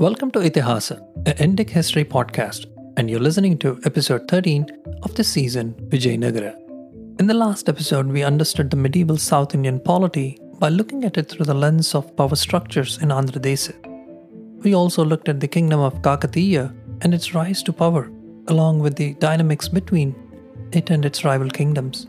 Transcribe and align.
Welcome 0.00 0.30
to 0.30 0.38
Itihasa, 0.38 0.98
an 1.26 1.56
Indic 1.56 1.70
history 1.70 2.04
podcast, 2.04 2.66
and 2.96 3.10
you're 3.10 3.18
listening 3.18 3.58
to 3.58 3.80
episode 3.84 4.28
13 4.28 4.64
of 5.02 5.12
this 5.16 5.26
season, 5.26 5.74
Vijayanagara. 5.88 6.54
In 7.18 7.26
the 7.26 7.34
last 7.34 7.68
episode, 7.68 8.06
we 8.06 8.22
understood 8.22 8.70
the 8.70 8.76
medieval 8.76 9.16
South 9.16 9.56
Indian 9.56 9.80
polity 9.80 10.38
by 10.60 10.68
looking 10.68 11.02
at 11.02 11.18
it 11.18 11.28
through 11.28 11.46
the 11.46 11.54
lens 11.54 11.96
of 11.96 12.16
power 12.16 12.36
structures 12.36 12.98
in 12.98 13.08
Andhra 13.08 13.42
Desa. 13.42 13.74
We 14.62 14.72
also 14.72 15.04
looked 15.04 15.28
at 15.28 15.40
the 15.40 15.48
kingdom 15.48 15.80
of 15.80 16.00
Kakatiya 16.00 16.72
and 17.00 17.12
its 17.12 17.34
rise 17.34 17.64
to 17.64 17.72
power, 17.72 18.08
along 18.46 18.78
with 18.78 18.94
the 18.94 19.14
dynamics 19.14 19.66
between 19.66 20.14
it 20.70 20.90
and 20.90 21.04
its 21.04 21.24
rival 21.24 21.50
kingdoms. 21.50 22.06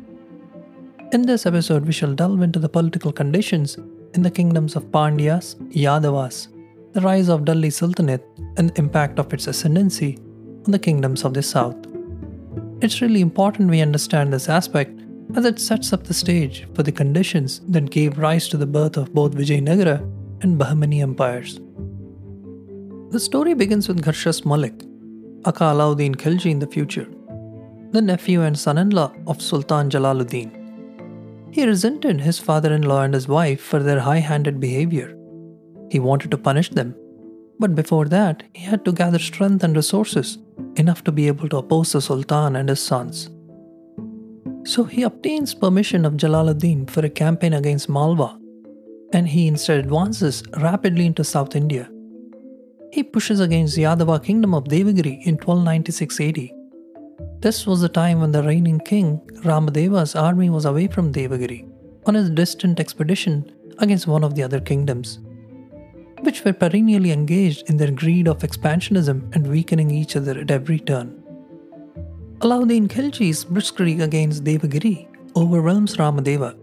In 1.12 1.24
this 1.24 1.48
episode, 1.48 1.88
we 1.88 1.94
shall 1.94 2.14
delve 2.14 2.44
into 2.44 2.60
the 2.60 2.70
political 2.70 3.12
conditions 3.12 3.78
in 4.14 4.22
the 4.22 4.30
kingdoms 4.30 4.76
of 4.76 4.92
Pandyas, 4.92 5.56
Yadavas, 5.72 6.50
the 6.94 7.02
rise 7.02 7.30
of 7.30 7.46
Delhi 7.46 7.70
Sultanate, 7.70 8.26
and 8.58 8.70
the 8.70 8.80
impact 8.80 9.20
of 9.20 9.32
its 9.34 9.48
ascendancy 9.48 10.18
on 10.66 10.72
the 10.72 10.80
kingdoms 10.80 11.24
of 11.24 11.34
the 11.34 11.44
south. 11.44 11.78
It's 12.82 13.02
really 13.02 13.22
important 13.22 13.70
we 13.70 13.82
understand 13.82 14.34
this 14.34 14.50
aspect 14.50 15.00
as 15.36 15.46
it 15.46 15.60
sets 15.60 15.94
up 15.94 16.04
the 16.04 16.14
stage 16.14 16.68
for 16.74 16.82
the 16.82 16.92
conditions 16.92 17.62
that 17.68 17.92
gave 17.92 18.18
rise 18.18 18.48
to 18.48 18.58
the 18.58 18.66
birth 18.66 18.98
of 18.98 19.14
both 19.14 19.34
Vijayanagara 19.34 20.00
and 20.42 20.60
Bahmani 20.60 21.02
empires. 21.02 21.60
The 23.12 23.20
story 23.20 23.54
begins 23.54 23.88
with 23.88 24.04
Gharshas 24.04 24.46
Malik, 24.46 24.84
Aka 25.46 25.74
Alauddin 25.74 26.16
Khilji 26.16 26.52
in 26.52 26.60
the 26.60 26.68
future, 26.68 27.08
the 27.92 28.02
nephew 28.02 28.42
and 28.42 28.58
son 28.58 28.78
in 28.78 28.90
law 28.90 29.12
of 29.28 29.42
Sultan 29.42 29.90
Jalaluddin. 29.90 30.56
He 31.52 31.66
resented 31.66 32.22
his 32.22 32.40
father 32.40 32.74
in 32.74 32.84
law 32.84 33.02
and 33.02 33.14
his 33.14 33.28
wife 33.28 33.62
for 33.62 33.80
their 33.80 34.00
high 34.00 34.20
handed 34.20 34.60
behavior. 34.60 35.16
He 35.92 36.00
wanted 36.00 36.32
to 36.32 36.38
punish 36.38 36.70
them, 36.70 36.96
but 37.60 37.76
before 37.76 38.06
that, 38.06 38.44
he 38.54 38.64
had 38.64 38.86
to 38.86 38.92
gather 38.92 39.20
strength 39.20 39.64
and 39.64 39.76
resources 39.76 40.38
enough 40.76 41.04
to 41.04 41.12
be 41.12 41.28
able 41.28 41.50
to 41.50 41.58
oppose 41.58 41.92
the 41.92 42.02
Sultan 42.02 42.56
and 42.56 42.70
his 42.70 42.82
sons. 42.82 43.30
So 44.66 44.84
he 44.84 45.04
obtains 45.04 45.54
permission 45.54 46.06
of 46.06 46.14
Jalaluddin 46.14 46.90
for 46.90 47.06
a 47.06 47.10
campaign 47.10 47.54
against 47.54 47.90
Malwa, 47.90 48.40
and 49.14 49.28
he 49.28 49.48
instead 49.48 49.80
advances 49.80 50.44
rapidly 50.58 51.06
into 51.06 51.24
South 51.24 51.56
India. 51.56 51.90
He 52.92 53.04
pushes 53.04 53.40
against 53.40 53.76
the 53.76 53.84
Yadava 53.84 54.24
kingdom 54.24 54.54
of 54.54 54.66
Devagiri 54.66 55.26
in 55.26 55.36
1296 55.36 56.20
AD 56.22 56.50
this 57.42 57.66
was 57.66 57.80
the 57.80 57.88
time 57.88 58.20
when 58.20 58.34
the 58.34 58.44
reigning 58.44 58.80
king, 58.80 59.22
Ramadeva's 59.46 60.14
army 60.14 60.50
was 60.50 60.66
away 60.66 60.88
from 60.88 61.14
Devagiri 61.14 61.70
on 62.06 62.16
his 62.16 62.30
distant 62.30 62.82
expedition 62.82 63.50
against 63.78 64.08
one 64.08 64.26
of 64.26 64.36
the 64.36 64.44
other 64.44 64.60
kingdoms, 64.60 65.20
which 66.22 66.44
were 66.44 66.54
perennially 66.54 67.12
engaged 67.12 67.70
in 67.70 67.78
their 67.78 67.92
greed 67.92 68.28
of 68.28 68.40
expansionism 68.40 69.34
and 69.36 69.48
weakening 69.48 69.92
each 69.92 70.16
other 70.16 70.40
at 70.40 70.52
every 70.52 70.80
turn. 70.80 71.16
Alauddin 72.40 72.88
Khilji's 72.88 73.44
blitzkrieg 73.46 74.02
against 74.02 74.44
Devagiri 74.44 75.08
overwhelms 75.36 75.98
Ramadeva, 75.98 76.58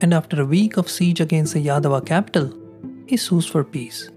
and 0.00 0.14
after 0.14 0.40
a 0.40 0.46
week 0.46 0.76
of 0.76 0.88
siege 0.88 1.20
against 1.20 1.54
the 1.54 1.64
Yadava 1.64 2.04
capital, 2.04 2.52
he 3.06 3.16
sues 3.16 3.46
for 3.46 3.62
peace. 3.62 4.10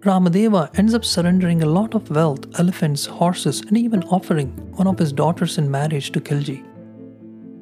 Ramadeva 0.00 0.76
ends 0.78 0.94
up 0.94 1.04
surrendering 1.04 1.62
a 1.62 1.66
lot 1.66 1.94
of 1.94 2.10
wealth, 2.10 2.46
elephants, 2.58 3.06
horses, 3.06 3.60
and 3.60 3.78
even 3.78 4.02
offering 4.04 4.48
one 4.72 4.86
of 4.88 4.98
his 4.98 5.12
daughters 5.12 5.58
in 5.58 5.70
marriage 5.70 6.10
to 6.12 6.20
Khilji. 6.20 6.64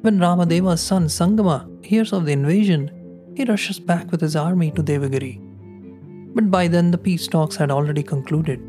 When 0.01 0.17
Ramadeva's 0.17 0.81
son 0.81 1.05
Sangama 1.05 1.85
hears 1.85 2.13
of 2.13 2.25
the 2.25 2.31
invasion, 2.31 2.89
he 3.35 3.45
rushes 3.45 3.79
back 3.79 4.09
with 4.11 4.21
his 4.21 4.35
army 4.35 4.71
to 4.71 4.81
Devagiri. 4.81 5.50
But 6.33 6.49
by 6.49 6.67
then 6.67 6.91
the 6.91 6.97
peace 6.97 7.27
talks 7.27 7.55
had 7.55 7.71
already 7.71 8.03
concluded, 8.03 8.59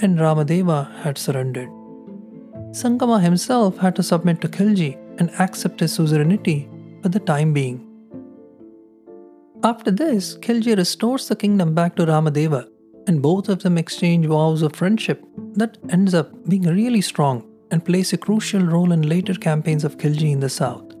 and 0.00 0.18
Ramadeva 0.18 0.78
had 1.02 1.18
surrendered. 1.18 1.68
Sangama 2.72 3.20
himself 3.20 3.76
had 3.78 3.94
to 3.96 4.02
submit 4.02 4.40
to 4.40 4.48
Khilji 4.48 4.96
and 5.18 5.30
accept 5.38 5.80
his 5.80 5.92
suzerainty 5.92 6.68
for 7.02 7.08
the 7.08 7.20
time 7.20 7.52
being. 7.52 7.86
After 9.62 9.90
this, 9.90 10.36
Khilji 10.38 10.76
restores 10.76 11.28
the 11.28 11.36
kingdom 11.36 11.74
back 11.74 11.94
to 11.96 12.06
Ramadeva 12.06 12.66
and 13.06 13.22
both 13.22 13.48
of 13.48 13.62
them 13.62 13.78
exchange 13.78 14.26
vows 14.26 14.62
of 14.62 14.74
friendship 14.74 15.24
that 15.54 15.78
ends 15.90 16.14
up 16.14 16.30
being 16.48 16.62
really 16.62 17.00
strong 17.00 17.44
and 17.70 17.84
plays 17.84 18.12
a 18.12 18.16
crucial 18.16 18.62
role 18.62 18.92
in 18.92 19.02
later 19.02 19.34
campaigns 19.34 19.84
of 19.84 19.98
Khilji 19.98 20.32
in 20.32 20.40
the 20.40 20.48
south. 20.48 20.91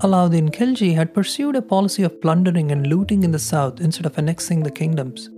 Alauddin 0.00 0.50
Khilji 0.50 0.94
had 0.94 1.12
pursued 1.12 1.56
a 1.56 1.62
policy 1.62 2.04
of 2.04 2.20
plundering 2.20 2.70
and 2.70 2.86
looting 2.86 3.24
in 3.24 3.32
the 3.32 3.38
south 3.38 3.80
instead 3.80 4.06
of 4.06 4.16
annexing 4.16 4.62
the 4.62 4.70
kingdoms. 4.70 5.28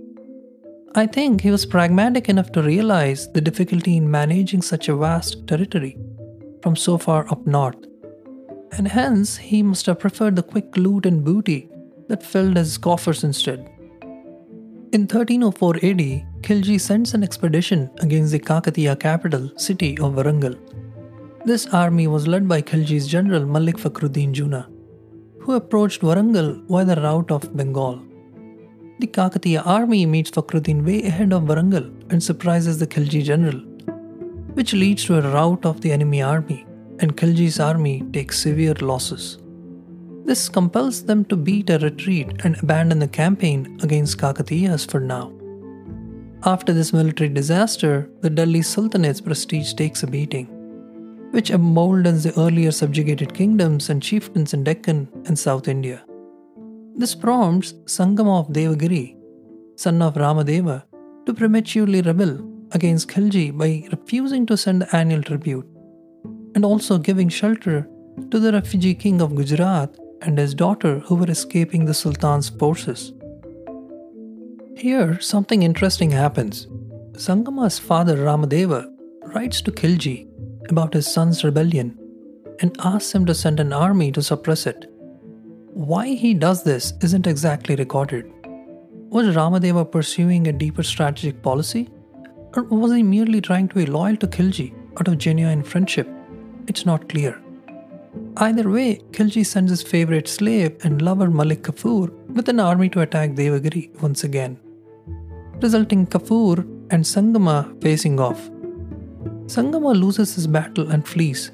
I 0.93 1.07
think 1.07 1.41
he 1.41 1.49
was 1.49 1.65
pragmatic 1.65 2.29
enough 2.29 2.51
to 2.51 2.61
realize 2.61 3.31
the 3.31 3.41
difficulty 3.41 3.97
in 3.97 4.11
managing 4.11 4.61
such 4.61 4.87
a 4.87 4.95
vast 4.95 5.47
territory 5.47 5.97
from 6.61 6.75
so 6.75 6.99
far 6.99 7.27
up 7.31 7.47
north, 7.47 7.83
and 8.73 8.87
hence 8.87 9.35
he 9.35 9.63
must 9.63 9.87
have 9.87 9.99
preferred 9.99 10.35
the 10.35 10.43
quick 10.43 10.77
loot 10.77 11.07
and 11.07 11.23
booty 11.23 11.67
that 12.07 12.21
filled 12.21 12.55
his 12.55 12.77
coffers 12.77 13.23
instead. 13.23 13.67
In 14.93 15.07
1304 15.07 15.77
AD, 15.77 16.43
Khilji 16.43 16.79
sends 16.79 17.15
an 17.15 17.23
expedition 17.23 17.89
against 18.01 18.31
the 18.31 18.39
Kakatiya 18.39 18.99
capital 18.99 19.49
city 19.57 19.97
of 19.97 20.13
Warangal. 20.13 20.59
This 21.43 21.65
army 21.73 22.05
was 22.05 22.27
led 22.27 22.47
by 22.47 22.61
Khilji's 22.61 23.07
general 23.07 23.47
Malik 23.47 23.77
Fakhruddin 23.77 24.31
Juna, 24.31 24.69
who 25.39 25.53
approached 25.53 26.01
Warangal 26.01 26.67
via 26.67 26.85
the 26.85 27.01
route 27.01 27.31
of 27.31 27.57
Bengal. 27.57 27.99
The 28.99 29.07
Kakatiya 29.07 29.65
army 29.65 30.05
meets 30.05 30.29
Fakhruddin 30.29 30.85
way 30.85 31.01
ahead 31.01 31.33
of 31.33 31.45
Warangal 31.45 32.11
and 32.11 32.21
surprises 32.21 32.77
the 32.77 32.85
Khilji 32.85 33.23
general, 33.23 33.57
which 34.53 34.73
leads 34.73 35.03
to 35.05 35.17
a 35.17 35.33
rout 35.33 35.65
of 35.65 35.81
the 35.81 35.91
enemy 35.91 36.21
army, 36.21 36.63
and 36.99 37.17
Khilji's 37.17 37.59
army 37.59 38.03
takes 38.13 38.37
severe 38.37 38.75
losses. 38.75 39.39
This 40.25 40.47
compels 40.47 41.03
them 41.03 41.25
to 41.25 41.35
beat 41.35 41.71
a 41.71 41.79
retreat 41.79 42.27
and 42.43 42.55
abandon 42.61 42.99
the 42.99 43.07
campaign 43.07 43.79
against 43.81 44.19
Kakatiyas 44.19 44.89
for 44.89 44.99
now. 44.99 45.33
After 46.43 46.71
this 46.71 46.93
military 46.93 47.29
disaster, 47.29 48.11
the 48.21 48.29
Delhi 48.29 48.61
Sultanate's 48.61 49.21
prestige 49.21 49.73
takes 49.73 50.03
a 50.03 50.07
beating, 50.07 50.60
which 51.31 51.49
emboldens 51.49 52.23
the 52.23 52.39
earlier 52.39 52.71
subjugated 52.71 53.33
kingdoms 53.33 53.89
and 53.89 54.03
chieftains 54.03 54.53
in 54.53 54.63
Deccan 54.63 55.07
and 55.25 55.37
South 55.37 55.67
India. 55.67 56.03
This 56.95 57.15
prompts 57.15 57.73
Sangama 57.85 58.41
of 58.41 58.49
Devagiri, 58.49 59.15
son 59.77 60.01
of 60.01 60.15
Ramadeva, 60.15 60.83
to 61.25 61.33
prematurely 61.33 62.01
rebel 62.01 62.39
against 62.73 63.07
Khilji 63.07 63.57
by 63.57 63.87
refusing 63.91 64.45
to 64.45 64.57
send 64.57 64.81
the 64.81 64.95
annual 64.95 65.23
tribute 65.23 65.67
and 66.53 66.65
also 66.65 66.97
giving 66.97 67.29
shelter 67.29 67.87
to 68.29 68.39
the 68.39 68.51
refugee 68.51 68.93
king 68.93 69.21
of 69.21 69.35
Gujarat 69.35 69.95
and 70.21 70.37
his 70.37 70.53
daughter 70.53 70.99
who 70.99 71.15
were 71.15 71.31
escaping 71.31 71.85
the 71.85 71.93
Sultan's 71.93 72.49
forces. 72.49 73.13
Here, 74.75 75.19
something 75.19 75.63
interesting 75.63 76.11
happens. 76.11 76.67
Sangama's 77.13 77.79
father 77.79 78.17
Ramadeva 78.17 78.91
writes 79.33 79.61
to 79.61 79.71
Khilji 79.71 80.27
about 80.71 80.93
his 80.93 81.11
son's 81.11 81.43
rebellion 81.43 81.97
and 82.59 82.75
asks 82.79 83.13
him 83.13 83.25
to 83.25 83.35
send 83.35 83.59
an 83.59 83.73
army 83.73 84.11
to 84.11 84.21
suppress 84.21 84.65
it. 84.65 84.87
Why 85.73 86.07
he 86.09 86.33
does 86.33 86.63
this 86.63 86.93
isn't 87.01 87.27
exactly 87.27 87.75
recorded. 87.75 88.31
Was 89.09 89.35
Ramadeva 89.35 89.91
pursuing 89.91 90.47
a 90.47 90.53
deeper 90.53 90.83
strategic 90.83 91.41
policy? 91.41 91.89
Or 92.55 92.63
was 92.63 92.93
he 92.93 93.03
merely 93.03 93.41
trying 93.41 93.67
to 93.69 93.75
be 93.75 93.85
loyal 93.85 94.17
to 94.17 94.27
Khilji 94.27 94.73
out 94.99 95.07
of 95.07 95.17
genuine 95.17 95.63
friendship? 95.63 96.07
It's 96.67 96.85
not 96.85 97.07
clear. 97.09 97.41
Either 98.37 98.69
way, 98.69 99.01
Khilji 99.11 99.45
sends 99.45 99.71
his 99.71 99.81
favorite 99.81 100.27
slave 100.27 100.77
and 100.83 101.01
lover 101.01 101.29
Malik 101.29 101.63
Kafur 101.63 102.11
with 102.33 102.49
an 102.49 102.59
army 102.59 102.89
to 102.89 103.01
attack 103.01 103.31
Devagiri 103.31 104.01
once 104.01 104.23
again, 104.23 104.59
resulting 105.61 106.05
Kafur 106.07 106.59
and 106.91 107.03
Sangama 107.05 107.81
facing 107.81 108.19
off. 108.19 108.49
Sangama 109.53 109.93
loses 109.99 110.35
his 110.35 110.47
battle 110.47 110.89
and 110.89 111.07
flees. 111.07 111.51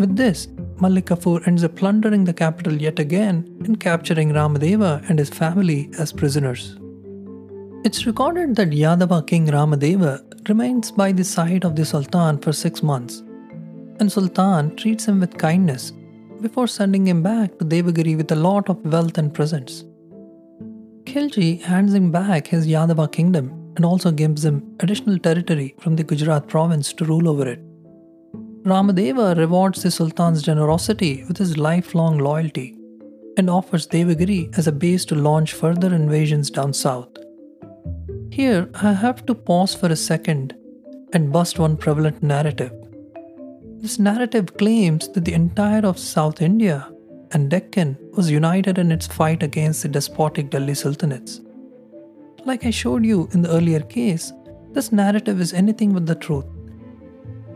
With 0.00 0.16
this, 0.16 0.48
Malik 0.80 1.06
Kafur 1.06 1.46
ends 1.46 1.64
up 1.64 1.74
plundering 1.74 2.24
the 2.24 2.32
capital 2.32 2.74
yet 2.74 2.98
again 3.00 3.36
and 3.64 3.80
capturing 3.80 4.30
Ramadeva 4.30 5.08
and 5.08 5.18
his 5.18 5.30
family 5.30 5.90
as 5.98 6.12
prisoners. 6.12 6.78
It's 7.84 8.06
recorded 8.06 8.54
that 8.56 8.70
Yadava 8.70 9.26
king 9.26 9.46
Ramadeva 9.46 10.12
remains 10.48 10.92
by 10.92 11.10
the 11.10 11.24
side 11.24 11.64
of 11.64 11.74
the 11.74 11.84
Sultan 11.84 12.38
for 12.38 12.52
six 12.52 12.82
months 12.82 13.22
and 14.00 14.10
Sultan 14.10 14.76
treats 14.76 15.06
him 15.06 15.20
with 15.20 15.38
kindness 15.38 15.92
before 16.40 16.66
sending 16.68 17.06
him 17.06 17.22
back 17.22 17.58
to 17.58 17.64
Devagiri 17.64 18.16
with 18.16 18.30
a 18.30 18.36
lot 18.36 18.68
of 18.68 18.84
wealth 18.84 19.18
and 19.18 19.34
presents. 19.34 19.84
Khilji 21.04 21.60
hands 21.62 21.94
him 21.94 22.12
back 22.12 22.46
his 22.46 22.66
Yadava 22.66 23.10
kingdom 23.10 23.57
and 23.78 23.86
also 23.86 24.10
gives 24.10 24.44
him 24.44 24.76
additional 24.80 25.18
territory 25.18 25.74
from 25.78 25.94
the 25.94 26.02
Gujarat 26.02 26.48
province 26.48 26.92
to 26.92 27.04
rule 27.04 27.28
over 27.28 27.46
it. 27.48 27.60
Ramadeva 28.64 29.36
rewards 29.38 29.84
the 29.84 29.90
Sultan's 29.90 30.42
generosity 30.42 31.24
with 31.28 31.38
his 31.38 31.56
lifelong 31.56 32.18
loyalty 32.18 32.76
and 33.36 33.48
offers 33.48 33.86
Devagiri 33.86 34.58
as 34.58 34.66
a 34.66 34.72
base 34.72 35.04
to 35.04 35.14
launch 35.14 35.52
further 35.52 35.94
invasions 35.94 36.50
down 36.50 36.72
south. 36.72 37.08
Here, 38.32 38.68
I 38.74 38.92
have 38.94 39.24
to 39.26 39.34
pause 39.34 39.76
for 39.76 39.86
a 39.86 39.96
second 39.96 40.56
and 41.12 41.32
bust 41.32 41.60
one 41.60 41.76
prevalent 41.76 42.20
narrative. 42.20 42.72
This 43.76 44.00
narrative 44.00 44.56
claims 44.56 45.08
that 45.10 45.24
the 45.24 45.34
entire 45.34 45.86
of 45.86 46.00
South 46.00 46.42
India 46.42 46.92
and 47.30 47.48
Deccan 47.48 47.96
was 48.16 48.28
united 48.28 48.76
in 48.76 48.90
its 48.90 49.06
fight 49.06 49.44
against 49.44 49.82
the 49.82 49.88
despotic 49.88 50.50
Delhi 50.50 50.72
Sultanates. 50.72 51.40
Like 52.44 52.64
I 52.64 52.70
showed 52.70 53.04
you 53.04 53.28
in 53.32 53.42
the 53.42 53.50
earlier 53.50 53.80
case, 53.80 54.32
this 54.72 54.92
narrative 54.92 55.40
is 55.40 55.52
anything 55.52 55.92
but 55.92 56.06
the 56.06 56.14
truth. 56.14 56.46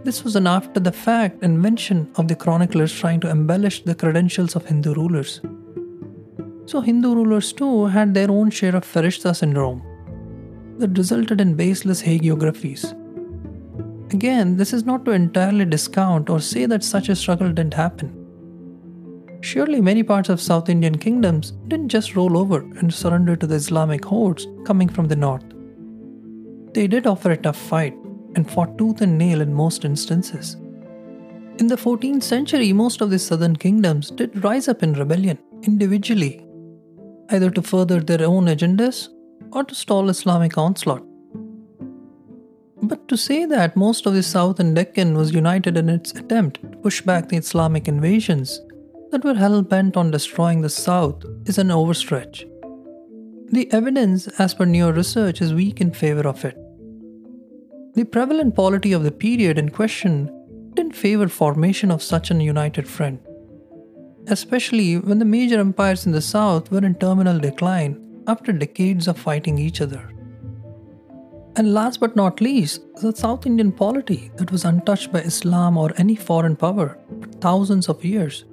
This 0.04 0.24
was 0.24 0.34
an 0.34 0.46
after 0.46 0.80
the 0.80 0.90
fact 0.90 1.42
invention 1.42 2.10
of 2.16 2.26
the 2.26 2.34
chroniclers 2.34 2.92
trying 2.92 3.20
to 3.20 3.30
embellish 3.30 3.84
the 3.84 3.94
credentials 3.94 4.56
of 4.56 4.66
Hindu 4.66 4.94
rulers. 4.94 5.40
So, 6.66 6.80
Hindu 6.80 7.14
rulers 7.14 7.52
too 7.52 7.86
had 7.86 8.12
their 8.12 8.30
own 8.30 8.50
share 8.50 8.74
of 8.74 8.84
Farishta 8.84 9.34
syndrome 9.36 9.82
that 10.78 10.96
resulted 10.98 11.40
in 11.40 11.54
baseless 11.54 12.02
hagiographies. 12.02 12.98
Again, 14.12 14.56
this 14.56 14.72
is 14.72 14.84
not 14.84 15.04
to 15.04 15.12
entirely 15.12 15.64
discount 15.64 16.28
or 16.28 16.40
say 16.40 16.66
that 16.66 16.82
such 16.82 17.08
a 17.08 17.16
struggle 17.16 17.48
didn't 17.52 17.74
happen. 17.74 18.21
Surely 19.42 19.80
many 19.80 20.04
parts 20.04 20.28
of 20.28 20.40
South 20.40 20.68
Indian 20.68 20.96
kingdoms 20.96 21.50
didn't 21.66 21.88
just 21.88 22.14
roll 22.14 22.38
over 22.38 22.60
and 22.78 22.94
surrender 22.94 23.34
to 23.34 23.46
the 23.46 23.56
Islamic 23.56 24.04
hordes 24.04 24.46
coming 24.64 24.88
from 24.88 25.08
the 25.08 25.16
north. 25.16 25.44
They 26.74 26.86
did 26.86 27.08
offer 27.08 27.32
a 27.32 27.36
tough 27.36 27.56
fight 27.56 27.94
and 28.36 28.48
fought 28.48 28.78
tooth 28.78 29.00
and 29.00 29.18
nail 29.18 29.40
in 29.40 29.52
most 29.52 29.84
instances. 29.84 30.54
In 31.58 31.66
the 31.66 31.76
14th 31.76 32.22
century, 32.22 32.72
most 32.72 33.00
of 33.00 33.10
the 33.10 33.18
southern 33.18 33.56
kingdoms 33.56 34.12
did 34.12 34.44
rise 34.44 34.68
up 34.68 34.82
in 34.84 34.92
rebellion 34.92 35.38
individually, 35.64 36.46
either 37.30 37.50
to 37.50 37.62
further 37.62 37.98
their 37.98 38.24
own 38.24 38.46
agendas 38.46 39.08
or 39.52 39.64
to 39.64 39.74
stall 39.74 40.08
Islamic 40.08 40.56
onslaught. 40.56 41.04
But 42.80 43.08
to 43.08 43.16
say 43.16 43.44
that 43.46 43.76
most 43.76 44.06
of 44.06 44.14
the 44.14 44.22
South 44.22 44.60
and 44.60 44.74
Deccan 44.74 45.14
was 45.16 45.34
united 45.34 45.76
in 45.76 45.88
its 45.88 46.12
attempt 46.12 46.62
to 46.62 46.78
push 46.78 47.00
back 47.00 47.28
the 47.28 47.36
Islamic 47.36 47.88
invasions 47.88 48.60
that 49.12 49.24
were 49.24 49.34
hell 49.34 49.60
bent 49.60 49.96
on 49.96 50.10
destroying 50.10 50.62
the 50.62 50.70
South 50.70 51.24
is 51.44 51.58
an 51.58 51.68
overstretch. 51.68 52.48
The 53.52 53.70
evidence, 53.70 54.26
as 54.38 54.54
per 54.54 54.64
newer 54.64 54.92
research, 54.92 55.42
is 55.42 55.52
weak 55.52 55.82
in 55.82 55.92
favor 55.92 56.26
of 56.26 56.42
it. 56.46 56.56
The 57.94 58.04
prevalent 58.04 58.56
polity 58.56 58.94
of 58.94 59.04
the 59.04 59.12
period 59.12 59.58
in 59.58 59.68
question 59.68 60.30
didn't 60.72 60.96
favor 60.96 61.28
formation 61.28 61.90
of 61.90 62.02
such 62.02 62.30
an 62.30 62.40
united 62.40 62.88
front, 62.88 63.20
especially 64.28 64.96
when 64.96 65.18
the 65.18 65.26
major 65.26 65.60
empires 65.60 66.06
in 66.06 66.12
the 66.12 66.22
south 66.22 66.70
were 66.70 66.84
in 66.84 66.94
terminal 66.94 67.38
decline 67.38 68.00
after 68.26 68.50
decades 68.50 69.08
of 69.08 69.18
fighting 69.18 69.58
each 69.58 69.82
other. 69.82 70.10
And 71.56 71.74
last 71.74 72.00
but 72.00 72.16
not 72.16 72.40
least, 72.40 72.80
the 73.02 73.14
South 73.14 73.44
Indian 73.44 73.72
polity 73.72 74.30
that 74.36 74.50
was 74.50 74.64
untouched 74.64 75.12
by 75.12 75.20
Islam 75.20 75.76
or 75.76 75.92
any 75.98 76.16
foreign 76.16 76.56
power 76.56 76.98
for 77.20 77.28
thousands 77.40 77.90
of 77.90 78.02
years 78.06 78.46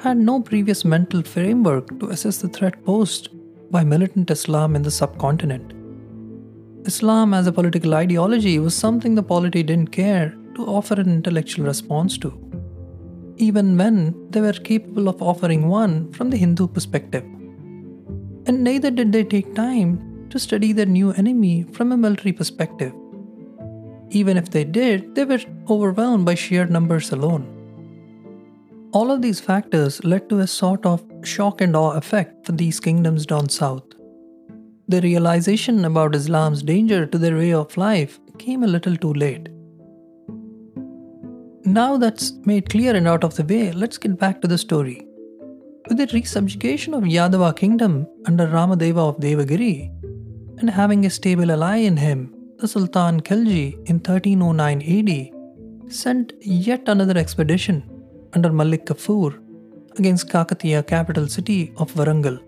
had 0.00 0.16
no 0.16 0.40
previous 0.40 0.84
mental 0.84 1.22
framework 1.22 1.98
to 1.98 2.08
assess 2.10 2.38
the 2.38 2.48
threat 2.48 2.84
posed 2.84 3.30
by 3.70 3.82
militant 3.82 4.30
Islam 4.30 4.76
in 4.76 4.82
the 4.82 4.90
subcontinent. 4.90 5.72
Islam 6.86 7.34
as 7.34 7.48
a 7.48 7.52
political 7.52 7.94
ideology 7.94 8.58
was 8.60 8.74
something 8.74 9.14
the 9.14 9.22
polity 9.22 9.62
didn't 9.62 9.88
care 9.88 10.36
to 10.54 10.64
offer 10.64 10.94
an 10.94 11.08
intellectual 11.08 11.66
response 11.66 12.16
to, 12.18 12.32
even 13.38 13.76
when 13.76 14.14
they 14.30 14.40
were 14.40 14.52
capable 14.52 15.08
of 15.08 15.20
offering 15.20 15.68
one 15.68 16.12
from 16.12 16.30
the 16.30 16.36
Hindu 16.36 16.68
perspective. 16.68 17.24
And 18.46 18.62
neither 18.62 18.90
did 18.90 19.12
they 19.12 19.24
take 19.24 19.54
time 19.54 20.28
to 20.30 20.38
study 20.38 20.72
their 20.72 20.86
new 20.86 21.10
enemy 21.12 21.64
from 21.72 21.90
a 21.90 21.96
military 21.96 22.32
perspective. 22.32 22.92
Even 24.10 24.36
if 24.36 24.50
they 24.50 24.64
did, 24.64 25.14
they 25.14 25.24
were 25.24 25.40
overwhelmed 25.68 26.24
by 26.24 26.34
sheer 26.34 26.66
numbers 26.66 27.10
alone. 27.10 27.57
All 28.90 29.10
of 29.10 29.20
these 29.20 29.38
factors 29.38 30.02
led 30.02 30.30
to 30.30 30.38
a 30.38 30.46
sort 30.46 30.86
of 30.86 31.04
shock 31.22 31.60
and 31.60 31.76
awe 31.76 31.92
effect 31.92 32.46
for 32.46 32.52
these 32.52 32.80
kingdoms 32.80 33.26
down 33.26 33.50
south. 33.50 33.84
The 34.88 35.02
realization 35.02 35.84
about 35.84 36.14
Islam's 36.14 36.62
danger 36.62 37.04
to 37.04 37.18
their 37.18 37.36
way 37.36 37.52
of 37.52 37.76
life 37.76 38.18
came 38.38 38.62
a 38.64 38.66
little 38.66 38.96
too 38.96 39.12
late. 39.12 39.50
Now 41.64 41.98
that's 41.98 42.32
made 42.46 42.70
clear 42.70 42.96
and 42.96 43.06
out 43.06 43.24
of 43.24 43.36
the 43.36 43.44
way, 43.44 43.72
let's 43.72 43.98
get 43.98 44.18
back 44.18 44.40
to 44.40 44.48
the 44.48 44.56
story. 44.56 45.06
With 45.86 45.98
the 45.98 46.06
resubjugation 46.06 46.96
of 46.96 47.04
Yadava 47.04 47.54
kingdom 47.54 48.06
under 48.24 48.46
Ramadeva 48.46 49.10
of 49.10 49.18
Devagiri, 49.18 49.90
and 50.60 50.70
having 50.70 51.04
a 51.04 51.10
stable 51.10 51.52
ally 51.52 51.76
in 51.76 51.98
him, 51.98 52.34
the 52.56 52.66
Sultan 52.66 53.20
Khilji 53.20 53.74
in 53.86 53.96
1309 53.96 54.82
AD 54.82 55.92
sent 55.92 56.32
yet 56.40 56.88
another 56.88 57.18
expedition 57.18 57.87
under 58.34 58.52
Malik 58.52 58.86
Kafur 58.86 59.38
against 59.98 60.28
Kakatiya 60.28 60.86
capital 60.86 61.28
city 61.28 61.72
of 61.76 61.92
Warangal. 61.94 62.38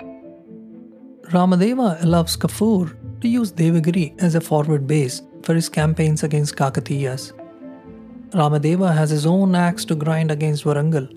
Ramadeva 1.35 2.03
allows 2.03 2.37
Kafur 2.37 2.97
to 3.21 3.29
use 3.29 3.53
Devagiri 3.53 4.21
as 4.21 4.35
a 4.35 4.41
forward 4.41 4.87
base 4.87 5.23
for 5.43 5.55
his 5.55 5.69
campaigns 5.69 6.23
against 6.23 6.57
Kakatiyas. 6.57 7.33
Ramadeva 8.31 8.95
has 8.95 9.11
his 9.11 9.27
own 9.27 9.55
axe 9.55 9.85
to 9.87 9.95
grind 9.95 10.31
against 10.31 10.65
Warangal, 10.65 11.09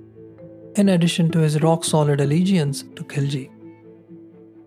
in 0.76 0.90
addition 0.90 1.32
to 1.32 1.40
his 1.40 1.62
rock 1.62 1.84
solid 1.84 2.22
allegiance 2.22 2.84
to 2.96 3.04
Khilji. 3.04 3.50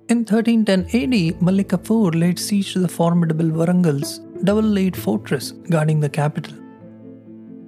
In 0.09 0.19
1310 0.19 1.03
AD, 1.03 1.43
Malik 1.43 1.69
Kafur 1.69 2.15
laid 2.15 2.39
siege 2.39 2.73
to 2.75 2.79
the 2.79 2.89
formidable 2.89 3.47
Warangal's 3.47 4.21
double 4.45 4.63
laid 4.63 4.97
fortress 4.97 5.51
guarding 5.71 5.99
the 5.99 6.09
capital. 6.09 6.55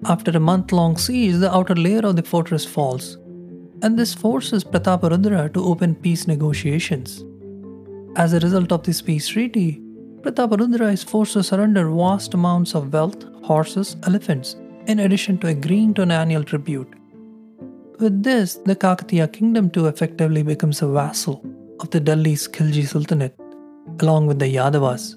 After 0.04 0.30
a 0.30 0.40
month 0.40 0.70
long 0.70 0.96
siege, 0.96 1.36
the 1.36 1.52
outer 1.52 1.74
layer 1.74 2.00
of 2.00 2.14
the 2.16 2.22
fortress 2.22 2.64
falls, 2.64 3.16
and 3.82 3.98
this 3.98 4.14
forces 4.14 4.62
Prataparudra 4.62 5.52
to 5.54 5.64
open 5.64 5.96
peace 5.96 6.28
negotiations. 6.28 7.24
As 8.16 8.32
a 8.32 8.40
result 8.40 8.70
of 8.70 8.84
this 8.84 9.02
peace 9.02 9.26
treaty, 9.26 9.82
Prataparudra 10.20 10.92
is 10.92 11.02
forced 11.02 11.32
to 11.32 11.42
surrender 11.42 11.90
vast 11.90 12.34
amounts 12.34 12.74
of 12.74 12.92
wealth, 12.92 13.24
horses, 13.42 13.96
elephants, 14.04 14.54
in 14.86 15.00
addition 15.00 15.36
to 15.38 15.48
agreeing 15.48 15.94
to 15.94 16.02
an 16.02 16.12
annual 16.12 16.44
tribute. 16.44 16.88
With 17.98 18.22
this, 18.22 18.54
the 18.54 18.76
Kakatiya 18.76 19.32
kingdom 19.32 19.68
too 19.68 19.86
effectively 19.86 20.44
becomes 20.44 20.80
a 20.80 20.86
vassal 20.86 21.44
of 21.80 21.90
the 21.90 21.98
Delhi's 21.98 22.46
Khilji 22.46 22.86
Sultanate, 22.86 23.36
along 24.00 24.28
with 24.28 24.38
the 24.38 24.54
Yadavas. 24.54 25.16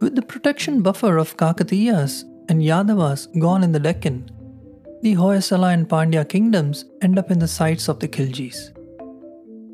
With 0.00 0.16
the 0.16 0.22
protection 0.22 0.82
buffer 0.82 1.16
of 1.16 1.38
Kakatiyas 1.38 2.24
and 2.48 2.60
Yadavas 2.60 3.26
gone 3.40 3.62
in 3.64 3.72
the 3.72 3.80
Deccan, 3.80 4.30
the 5.02 5.14
Hoysala 5.14 5.72
and 5.72 5.88
Pandya 5.88 6.28
kingdoms 6.28 6.84
end 7.02 7.18
up 7.18 7.30
in 7.30 7.38
the 7.38 7.48
sights 7.48 7.88
of 7.88 8.00
the 8.00 8.08
Khiljis. 8.08 8.70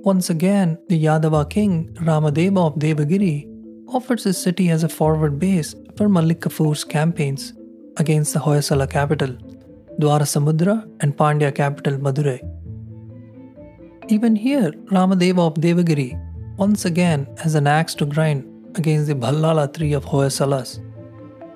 Once 0.02 0.30
again, 0.30 0.78
the 0.88 1.04
Yadava 1.04 1.48
king 1.48 1.92
Ramadeva 1.94 2.66
of 2.66 2.74
Devagiri 2.74 3.46
offers 3.88 4.24
his 4.24 4.38
city 4.38 4.70
as 4.70 4.82
a 4.82 4.88
forward 4.88 5.38
base 5.38 5.74
for 5.96 6.08
Malik 6.08 6.40
Kafur's 6.40 6.84
campaigns 6.84 7.52
against 7.96 8.32
the 8.32 8.40
Hoysala 8.40 8.88
capital, 8.88 9.36
Dwarasamudra, 10.00 10.88
and 11.00 11.16
Pandya 11.16 11.54
capital 11.54 11.98
Madurai. 11.98 12.40
Even 14.08 14.34
here, 14.34 14.72
Ramadeva 14.96 15.46
of 15.46 15.54
Devagiri 15.54 16.18
once 16.56 16.84
again 16.84 17.26
has 17.38 17.54
an 17.54 17.66
axe 17.66 17.94
to 17.94 18.06
grind 18.06 18.44
against 18.74 19.06
the 19.06 19.14
Bhallala 19.14 19.66
III 19.80 19.92
of 19.94 20.04
Hoysalas 20.04 20.78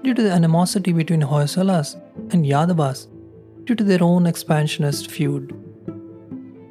due 0.05 0.13
to 0.13 0.23
the 0.23 0.31
animosity 0.31 0.93
between 0.93 1.23
Hoysalas 1.23 1.95
and 2.33 2.45
Yadavas 2.45 3.07
due 3.65 3.75
to 3.75 3.85
their 3.85 4.03
own 4.03 4.27
expansionist 4.27 5.11
feud. 5.11 5.55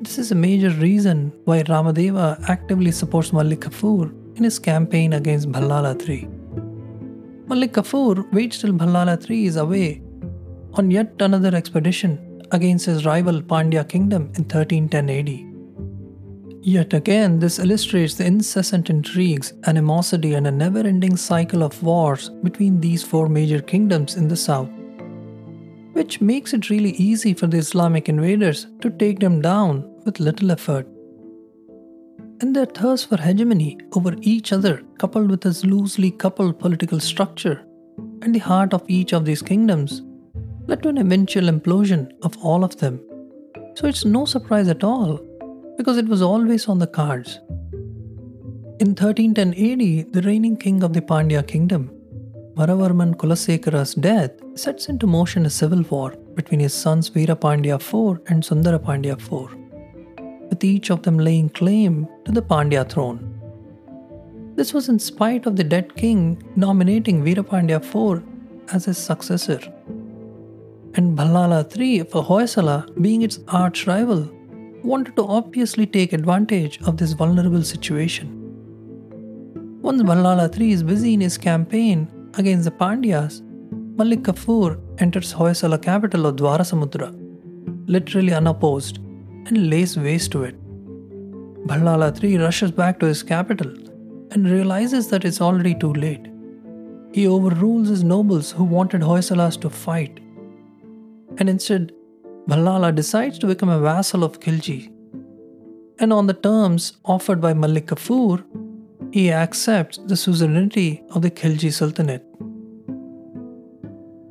This 0.01 0.19
is 0.19 0.31
a 0.31 0.35
major 0.35 0.69
reason 0.69 1.33
why 1.45 1.63
Ramadeva 1.63 2.27
actively 2.47 2.91
supports 2.91 3.33
Malik 3.33 3.61
Kafur 3.61 4.11
in 4.37 4.43
his 4.43 4.59
campaign 4.59 5.13
against 5.13 5.51
Bhallala 5.51 5.93
III. 6.07 6.27
Malik 7.47 7.73
Kafur 7.73 8.31
waits 8.33 8.59
till 8.59 8.73
Bhallala 8.73 9.15
III 9.29 9.45
is 9.45 9.55
away 9.55 10.01
on 10.73 10.91
yet 10.91 11.15
another 11.19 11.55
expedition 11.55 12.41
against 12.51 12.85
his 12.85 13.03
rival 13.03 13.41
Pandya 13.41 13.87
kingdom 13.89 14.23
in 14.35 14.43
1310 14.43 15.09
AD. 15.09 15.52
Yet 16.65 16.93
again, 16.93 17.39
this 17.39 17.59
illustrates 17.59 18.15
the 18.15 18.25
incessant 18.25 18.89
intrigues, 18.89 19.51
animosity, 19.65 20.33
and 20.33 20.47
a 20.47 20.51
never 20.51 20.79
ending 20.79 21.17
cycle 21.17 21.61
of 21.61 21.83
wars 21.83 22.29
between 22.41 22.79
these 22.79 23.03
four 23.03 23.27
major 23.27 23.61
kingdoms 23.61 24.15
in 24.15 24.29
the 24.29 24.37
south, 24.37 24.69
which 25.91 26.21
makes 26.21 26.53
it 26.53 26.69
really 26.69 26.91
easy 26.91 27.33
for 27.33 27.47
the 27.47 27.57
Islamic 27.57 28.07
invaders 28.07 28.67
to 28.79 28.89
take 28.91 29.19
them 29.19 29.41
down 29.41 29.83
with 30.05 30.21
little 30.21 30.51
effort. 30.51 30.87
And 32.39 32.55
their 32.55 32.65
thirst 32.65 33.09
for 33.09 33.17
hegemony 33.17 33.77
over 33.91 34.15
each 34.21 34.53
other, 34.53 34.83
coupled 34.99 35.29
with 35.29 35.41
this 35.41 35.65
loosely 35.65 36.11
coupled 36.11 36.59
political 36.59 37.01
structure 37.01 37.65
and 38.21 38.33
the 38.33 38.39
heart 38.39 38.73
of 38.73 38.85
each 38.87 39.11
of 39.11 39.25
these 39.25 39.41
kingdoms, 39.41 40.01
led 40.67 40.81
to 40.83 40.89
an 40.89 40.97
eventual 40.97 41.49
implosion 41.49 42.09
of 42.21 42.37
all 42.37 42.63
of 42.63 42.77
them. 42.77 43.01
So 43.75 43.85
it's 43.85 44.05
no 44.05 44.23
surprise 44.23 44.69
at 44.69 44.85
all 44.85 45.19
because 45.77 45.97
it 45.97 46.07
was 46.07 46.21
always 46.21 46.67
on 46.67 46.79
the 46.79 46.87
cards. 46.87 47.39
In 48.79 48.95
1310 48.95 49.49
AD, 49.53 50.13
the 50.13 50.21
reigning 50.27 50.57
king 50.57 50.83
of 50.83 50.93
the 50.93 51.01
Pandya 51.01 51.47
kingdom, 51.47 51.91
Maravarman 52.55 53.15
Kulasekara's 53.15 53.95
death 53.95 54.31
sets 54.55 54.87
into 54.87 55.07
motion 55.07 55.45
a 55.45 55.49
civil 55.49 55.81
war 55.89 56.11
between 56.35 56.59
his 56.59 56.73
sons 56.73 57.09
Veerapandya 57.09 57.75
IV 57.75 58.21
and 58.27 58.43
Sundara 58.43 58.79
Pandya 58.79 59.13
IV, 59.13 60.49
with 60.49 60.63
each 60.63 60.91
of 60.91 61.01
them 61.03 61.17
laying 61.17 61.49
claim 61.49 62.07
to 62.25 62.31
the 62.31 62.41
Pandya 62.41 62.87
throne. 62.87 63.29
This 64.55 64.73
was 64.73 64.89
in 64.89 64.99
spite 64.99 65.47
of 65.47 65.55
the 65.55 65.63
dead 65.63 65.95
king 65.95 66.43
nominating 66.55 67.23
Veerapandya 67.23 67.77
IV 67.83 68.23
as 68.71 68.85
his 68.85 68.97
successor, 68.99 69.59
and 70.95 71.17
Ballala 71.17 71.65
III 71.75 71.99
of 71.99 72.09
Hoysala, 72.09 73.01
being 73.01 73.23
its 73.23 73.39
arch 73.47 73.87
rival, 73.87 74.29
wanted 74.83 75.15
to 75.15 75.25
obviously 75.25 75.85
take 75.85 76.13
advantage 76.13 76.81
of 76.81 76.97
this 76.97 77.13
vulnerable 77.13 77.63
situation. 77.63 78.39
Once 79.81 80.01
Ballala 80.03 80.47
III 80.57 80.71
is 80.71 80.83
busy 80.83 81.13
in 81.13 81.21
his 81.21 81.37
campaign 81.37 82.07
against 82.35 82.65
the 82.65 82.71
Pandyas, 82.71 83.41
Malik 83.97 84.23
Kafur 84.23 84.79
enters 84.99 85.33
Hoysala 85.33 85.81
capital 85.81 86.25
of 86.25 86.35
Dwarasamudra, 86.35 87.09
literally 87.87 88.33
unopposed, 88.33 88.97
and 89.45 89.69
lays 89.69 89.97
waste 89.97 90.31
to 90.31 90.43
it. 90.43 90.55
Ballala 91.67 92.11
III 92.23 92.37
rushes 92.37 92.71
back 92.71 92.99
to 92.99 93.05
his 93.05 93.23
capital 93.23 93.71
and 94.31 94.49
realizes 94.49 95.09
that 95.09 95.25
it's 95.25 95.41
already 95.41 95.75
too 95.75 95.93
late. 95.93 96.27
He 97.13 97.27
overrules 97.27 97.89
his 97.89 98.03
nobles 98.03 98.51
who 98.51 98.63
wanted 98.63 99.01
Hoysalas 99.01 99.59
to 99.61 99.69
fight, 99.69 100.19
and 101.37 101.47
instead, 101.47 101.91
Ballala 102.47 102.93
decides 102.93 103.39
to 103.39 103.47
become 103.47 103.69
a 103.69 103.79
vassal 103.79 104.23
of 104.23 104.39
Khilji. 104.39 104.91
And 105.99 106.11
on 106.11 106.27
the 106.27 106.33
terms 106.33 106.97
offered 107.05 107.39
by 107.39 107.53
Malik 107.53 107.87
Kafur, 107.87 108.43
he 109.13 109.31
accepts 109.31 109.99
the 109.99 110.17
suzerainty 110.17 111.03
of 111.11 111.21
the 111.21 111.31
Khilji 111.31 111.71
Sultanate. 111.71 112.25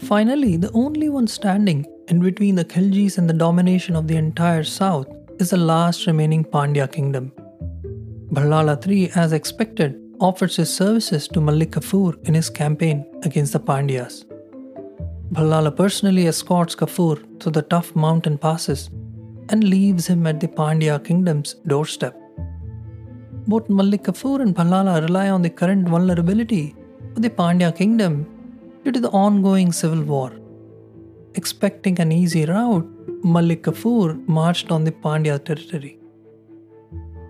Finally, 0.00 0.56
the 0.56 0.70
only 0.72 1.08
one 1.08 1.26
standing 1.26 1.86
in 2.08 2.20
between 2.20 2.56
the 2.56 2.64
Khiljis 2.64 3.16
and 3.16 3.30
the 3.30 3.34
domination 3.34 3.96
of 3.96 4.08
the 4.08 4.16
entire 4.16 4.64
south 4.64 5.06
is 5.38 5.50
the 5.50 5.56
last 5.56 6.06
remaining 6.06 6.44
Pandya 6.44 6.90
kingdom. 6.92 7.32
Ballala 8.32 8.76
III, 8.86 9.10
as 9.14 9.32
expected, 9.32 9.98
offers 10.20 10.56
his 10.56 10.74
services 10.74 11.28
to 11.28 11.40
Malik 11.40 11.70
Kafur 11.70 12.22
in 12.28 12.34
his 12.34 12.50
campaign 12.50 13.06
against 13.22 13.52
the 13.52 13.60
Pandyas. 13.60 14.24
Ballala 15.36 15.74
personally 15.74 16.26
escorts 16.26 16.74
Kafur 16.74 17.16
through 17.40 17.52
the 17.52 17.62
tough 17.62 17.96
mountain 17.96 18.36
passes 18.36 18.90
and 19.48 19.64
leaves 19.64 20.06
him 20.06 20.26
at 20.26 20.40
the 20.40 20.48
Pandya 20.48 21.02
kingdom's 21.02 21.54
doorstep. 21.66 22.14
Both 23.46 23.70
Malik 23.70 24.02
Kafur 24.02 24.42
and 24.42 24.54
Ballala 24.54 25.00
rely 25.00 25.30
on 25.30 25.40
the 25.40 25.48
current 25.48 25.88
vulnerability 25.88 26.76
of 27.16 27.22
the 27.22 27.30
Pandya 27.30 27.74
kingdom 27.74 28.26
due 28.84 28.92
to 28.92 29.00
the 29.00 29.08
ongoing 29.08 29.72
civil 29.72 30.02
war. 30.02 30.32
Expecting 31.34 31.98
an 31.98 32.12
easy 32.12 32.44
route, 32.44 32.86
Malik 33.24 33.62
Kafur 33.62 34.28
marched 34.28 34.70
on 34.70 34.84
the 34.84 34.92
Pandya 34.92 35.42
territory. 35.42 35.98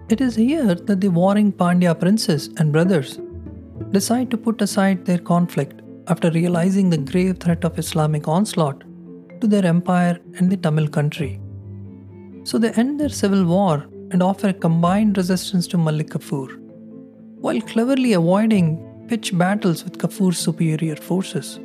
It 0.09 0.21
is 0.21 0.35
here 0.35 0.75
that 0.75 1.01
the 1.01 1.09
warring 1.09 1.53
Pandya 1.53 2.01
princes 2.01 2.51
and 2.57 2.73
brothers 2.73 3.21
decide 3.91 4.29
to 4.33 4.37
put 4.37 4.61
aside 4.61 5.05
their 5.05 5.19
conflict 5.19 5.82
after 6.09 6.31
realizing 6.31 6.91
the 6.91 6.99
grave 6.99 7.39
threat 7.39 7.65
of 7.65 7.79
Islamic 7.79 8.29
onslaught 8.29 8.83
to 9.41 9.47
their 9.47 9.65
empire 9.65 10.19
and 10.37 10.51
the 10.51 10.57
Tamil 10.57 10.89
country. 10.89 11.41
So 12.45 12.59
they 12.59 12.73
end 12.73 12.99
their 12.99 13.09
civil 13.09 13.45
war 13.45 13.87
and 14.11 14.23
offer 14.23 14.49
a 14.49 14.53
combined 14.53 15.17
resistance 15.17 15.67
to 15.69 15.79
Malik 15.79 16.11
Kafur, 16.11 16.59
while 17.41 17.61
cleverly 17.61 18.13
avoiding 18.15 19.07
pitched 19.09 19.37
battles 19.37 19.85
with 19.85 19.99
Kafur's 19.99 20.39
superior 20.39 20.97
forces. 20.97 21.59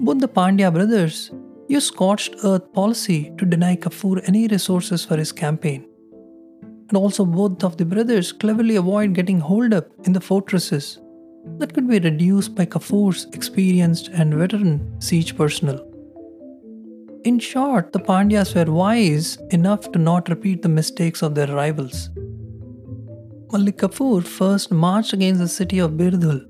Both 0.00 0.18
the 0.18 0.28
Pandya 0.28 0.72
brothers 0.72 1.30
use 1.68 1.86
scorched 1.86 2.34
earth 2.44 2.72
policy 2.72 3.32
to 3.38 3.46
deny 3.46 3.76
Kafur 3.76 4.20
any 4.26 4.48
resources 4.48 5.04
for 5.04 5.16
his 5.16 5.32
campaign 5.32 5.86
and 6.92 6.98
also 6.98 7.24
both 7.24 7.64
of 7.64 7.78
the 7.78 7.86
brothers 7.86 8.32
cleverly 8.32 8.76
avoid 8.76 9.14
getting 9.14 9.40
holed 9.40 9.72
up 9.72 9.86
in 10.04 10.12
the 10.12 10.20
fortresses 10.20 10.98
that 11.58 11.74
could 11.74 11.88
be 11.88 11.98
reduced 11.98 12.54
by 12.54 12.66
Kafur's 12.66 13.26
experienced 13.32 14.08
and 14.08 14.34
veteran 14.34 15.00
siege 15.00 15.36
personnel. 15.36 15.80
In 17.24 17.38
short, 17.38 17.92
the 17.92 18.00
Pandyas 18.00 18.54
were 18.54 18.72
wise 18.72 19.38
enough 19.50 19.92
to 19.92 19.98
not 19.98 20.28
repeat 20.28 20.62
the 20.62 20.68
mistakes 20.68 21.22
of 21.22 21.34
their 21.34 21.46
rivals. 21.46 22.10
Malik 23.52 23.78
Kafur 23.78 24.24
first 24.24 24.70
marched 24.70 25.12
against 25.12 25.40
the 25.40 25.48
city 25.48 25.78
of 25.78 25.92
Birdhul, 25.92 26.40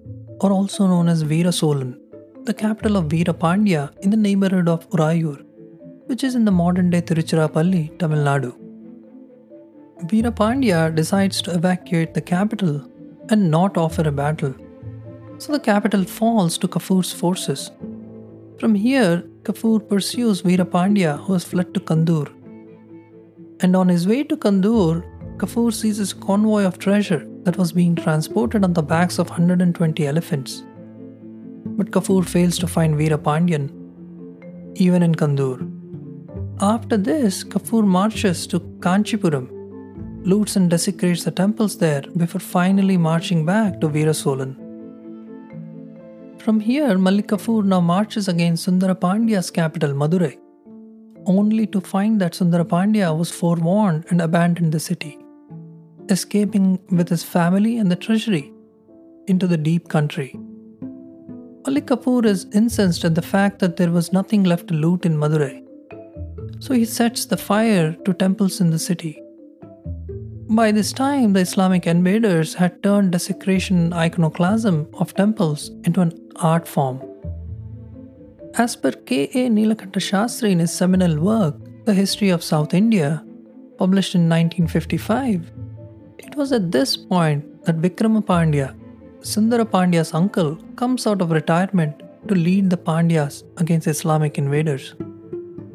or 0.40 0.50
also 0.52 0.86
known 0.86 1.08
as 1.08 1.24
Veerasolan, 1.24 1.98
the 2.44 2.54
capital 2.54 2.96
of 2.96 3.06
Veera 3.06 3.34
Pandya 3.34 3.92
in 4.02 4.10
the 4.10 4.16
neighborhood 4.16 4.68
of 4.68 4.88
Urayur, 4.90 5.44
which 6.06 6.24
is 6.24 6.34
in 6.34 6.44
the 6.44 6.52
modern 6.52 6.90
day 6.90 7.02
Tiruchirappalli, 7.02 7.98
Tamil 7.98 8.24
Nadu. 8.24 8.52
Veerapandya 10.04 10.94
decides 10.94 11.42
to 11.42 11.54
evacuate 11.54 12.14
the 12.14 12.20
capital 12.20 12.88
and 13.30 13.50
not 13.50 13.76
offer 13.76 14.02
a 14.08 14.12
battle. 14.12 14.54
So 15.42 15.50
the 15.50 15.58
capital 15.58 16.04
falls 16.04 16.56
to 16.58 16.68
Kafur's 16.68 17.12
forces. 17.12 17.72
From 18.60 18.76
here, 18.76 19.24
Kafur 19.42 19.80
pursues 19.88 20.42
Veerapandya 20.42 21.18
who 21.18 21.32
has 21.32 21.42
fled 21.42 21.74
to 21.74 21.80
Kandur. 21.80 22.28
And 23.58 23.74
on 23.74 23.88
his 23.88 24.06
way 24.06 24.22
to 24.22 24.36
Kandur, 24.36 25.02
Kafur 25.38 25.74
seizes 25.74 26.12
a 26.12 26.20
convoy 26.26 26.62
of 26.62 26.78
treasure 26.78 27.26
that 27.42 27.56
was 27.56 27.72
being 27.72 27.96
transported 27.96 28.62
on 28.62 28.72
the 28.72 28.84
backs 28.84 29.18
of 29.18 29.30
120 29.30 30.06
elephants. 30.06 30.62
But 31.76 31.90
Kafur 31.90 32.24
fails 32.24 32.56
to 32.60 32.68
find 32.68 32.94
Veerapandyan, 32.94 33.68
even 34.76 35.02
in 35.02 35.16
Kandur. 35.16 35.58
After 36.60 36.96
this, 36.96 37.42
Kafur 37.42 37.84
marches 37.84 38.46
to 38.46 38.60
Kanchipuram 38.78 39.48
loots 40.24 40.54
and 40.54 40.70
desecrates 40.70 41.24
the 41.24 41.32
temples 41.32 41.78
there 41.78 42.02
before 42.16 42.40
finally 42.40 42.96
marching 42.96 43.44
back 43.44 43.80
to 43.80 43.88
Veerasolan. 43.88 44.61
From 46.44 46.58
here, 46.58 46.98
Malik 46.98 47.28
Kafur 47.28 47.64
now 47.64 47.80
marches 47.80 48.26
against 48.26 48.64
Sundara 48.64 48.96
Pandya's 48.96 49.48
capital, 49.48 49.92
Madurai, 49.92 50.36
only 51.24 51.68
to 51.68 51.80
find 51.80 52.20
that 52.20 52.34
Sundara 52.34 52.64
Pandya 52.64 53.16
was 53.16 53.30
forewarned 53.30 54.06
and 54.10 54.20
abandoned 54.20 54.72
the 54.72 54.80
city, 54.80 55.16
escaping 56.08 56.80
with 56.90 57.08
his 57.08 57.22
family 57.22 57.78
and 57.78 57.92
the 57.92 57.94
treasury 57.94 58.52
into 59.28 59.46
the 59.46 59.56
deep 59.56 59.88
country. 59.88 60.36
Malik 61.64 61.86
Kafur 61.86 62.24
is 62.24 62.46
incensed 62.46 63.04
at 63.04 63.14
the 63.14 63.22
fact 63.22 63.60
that 63.60 63.76
there 63.76 63.92
was 63.92 64.12
nothing 64.12 64.42
left 64.42 64.66
to 64.66 64.74
loot 64.74 65.06
in 65.06 65.16
Madurai, 65.16 65.64
so 66.58 66.74
he 66.74 66.84
sets 66.84 67.24
the 67.24 67.36
fire 67.36 67.92
to 68.04 68.12
temples 68.12 68.60
in 68.60 68.70
the 68.70 68.80
city 68.80 69.21
by 70.54 70.70
this 70.70 70.92
time, 70.92 71.32
the 71.32 71.40
Islamic 71.40 71.86
invaders 71.86 72.54
had 72.54 72.82
turned 72.82 73.12
desecration 73.12 73.92
iconoclasm 73.92 74.86
of 74.94 75.14
temples 75.14 75.70
into 75.84 76.00
an 76.00 76.12
art 76.36 76.68
form. 76.68 77.00
As 78.54 78.76
per 78.76 78.92
K.A. 78.92 79.48
Nilakanta 79.48 80.00
Shastri 80.08 80.50
in 80.50 80.58
his 80.58 80.72
seminal 80.72 81.18
work, 81.18 81.54
The 81.86 81.94
History 81.94 82.28
of 82.28 82.44
South 82.44 82.74
India, 82.74 83.24
published 83.78 84.14
in 84.14 84.28
1955, 84.28 85.50
it 86.18 86.36
was 86.36 86.52
at 86.52 86.70
this 86.70 86.96
point 86.96 87.64
that 87.64 87.80
Vikrama 87.80 88.22
Pandya, 88.22 88.74
Sundara 89.24 89.64
Pandya's 89.64 90.12
uncle, 90.12 90.56
comes 90.76 91.06
out 91.06 91.22
of 91.22 91.30
retirement 91.30 92.02
to 92.28 92.34
lead 92.34 92.68
the 92.68 92.76
Pandyas 92.76 93.42
against 93.56 93.86
Islamic 93.86 94.36
invaders 94.36 94.94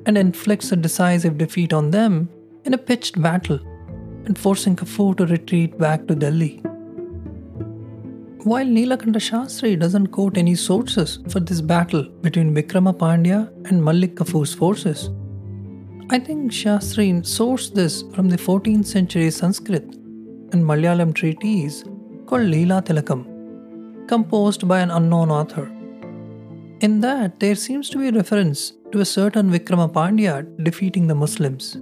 and 0.05 0.17
inflicts 0.17 0.71
a 0.71 0.75
decisive 0.75 1.37
defeat 1.37 1.73
on 1.73 1.89
them 1.89 2.29
in 2.63 2.73
a 2.73 2.77
pitched 2.77 3.19
battle 3.21 3.59
and 4.27 4.37
forcing 4.37 4.75
Kafur 4.75 5.15
to 5.17 5.25
retreat 5.25 5.77
back 5.77 6.05
to 6.07 6.15
Delhi. 6.15 6.61
While 8.43 8.65
Nilakanta 8.65 9.21
Shastri 9.27 9.77
doesn't 9.79 10.07
quote 10.07 10.37
any 10.37 10.55
sources 10.55 11.19
for 11.29 11.39
this 11.39 11.61
battle 11.61 12.03
between 12.21 12.53
Vikrama 12.53 12.93
Pandya 12.95 13.39
and 13.69 13.83
Malik 13.83 14.15
Kafur's 14.15 14.53
forces, 14.53 15.09
I 16.09 16.19
think 16.19 16.51
Shastri 16.51 17.07
sourced 17.23 17.73
this 17.73 18.03
from 18.13 18.29
the 18.29 18.37
14th 18.37 18.85
century 18.85 19.31
Sanskrit 19.31 19.83
and 20.53 20.63
Malayalam 20.69 21.13
treatise 21.13 21.83
called 22.25 22.47
Leela 22.53 22.81
Tilakam, 22.85 24.07
composed 24.07 24.67
by 24.67 24.79
an 24.79 24.91
unknown 24.91 25.29
author. 25.29 25.67
In 26.79 27.01
that, 27.01 27.39
there 27.39 27.55
seems 27.55 27.89
to 27.89 27.97
be 27.97 28.11
reference 28.11 28.73
to 28.91 28.99
a 29.01 29.05
certain 29.05 29.49
Vikrama 29.49 29.91
Pandya 29.91 30.63
defeating 30.63 31.07
the 31.07 31.15
Muslims. 31.15 31.77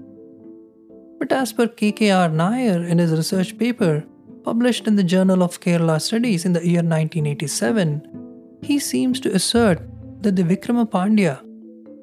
But 1.25 1.37
as 1.37 1.53
per 1.53 1.65
KKR 1.65 2.31
Nair 2.31 2.83
in 2.83 2.99
his 2.99 3.11
research 3.11 3.57
paper, 3.57 4.05
published 4.43 4.85
in 4.85 4.95
the 4.95 5.03
Journal 5.03 5.41
of 5.41 5.59
Kerala 5.59 5.99
Studies 5.99 6.45
in 6.45 6.53
the 6.53 6.63
year 6.63 6.83
1987, 6.83 8.59
he 8.61 8.77
seems 8.77 9.19
to 9.21 9.33
assert 9.33 9.81
that 10.21 10.35
the 10.35 10.43
Vikrama 10.43 10.87
Pandya, 10.87 11.41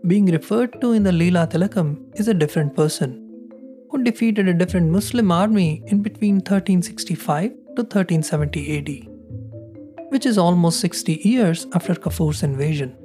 being 0.09 0.27
referred 0.27 0.81
to 0.81 0.91
in 0.91 1.05
the 1.05 1.13
Leela 1.13 1.49
Tilakam, 1.49 2.01
is 2.19 2.27
a 2.27 2.35
different 2.35 2.75
person 2.75 3.13
who 3.91 4.03
defeated 4.03 4.49
a 4.49 4.55
different 4.55 4.91
Muslim 4.91 5.31
army 5.31 5.85
in 5.87 6.03
between 6.03 6.39
1365 6.39 7.51
to 7.77 7.83
1370 7.83 8.79
AD, 8.79 10.11
which 10.11 10.27
is 10.27 10.37
almost 10.37 10.81
60 10.81 11.21
years 11.23 11.69
after 11.75 11.95
Kafur's 11.95 12.43
invasion. 12.43 12.97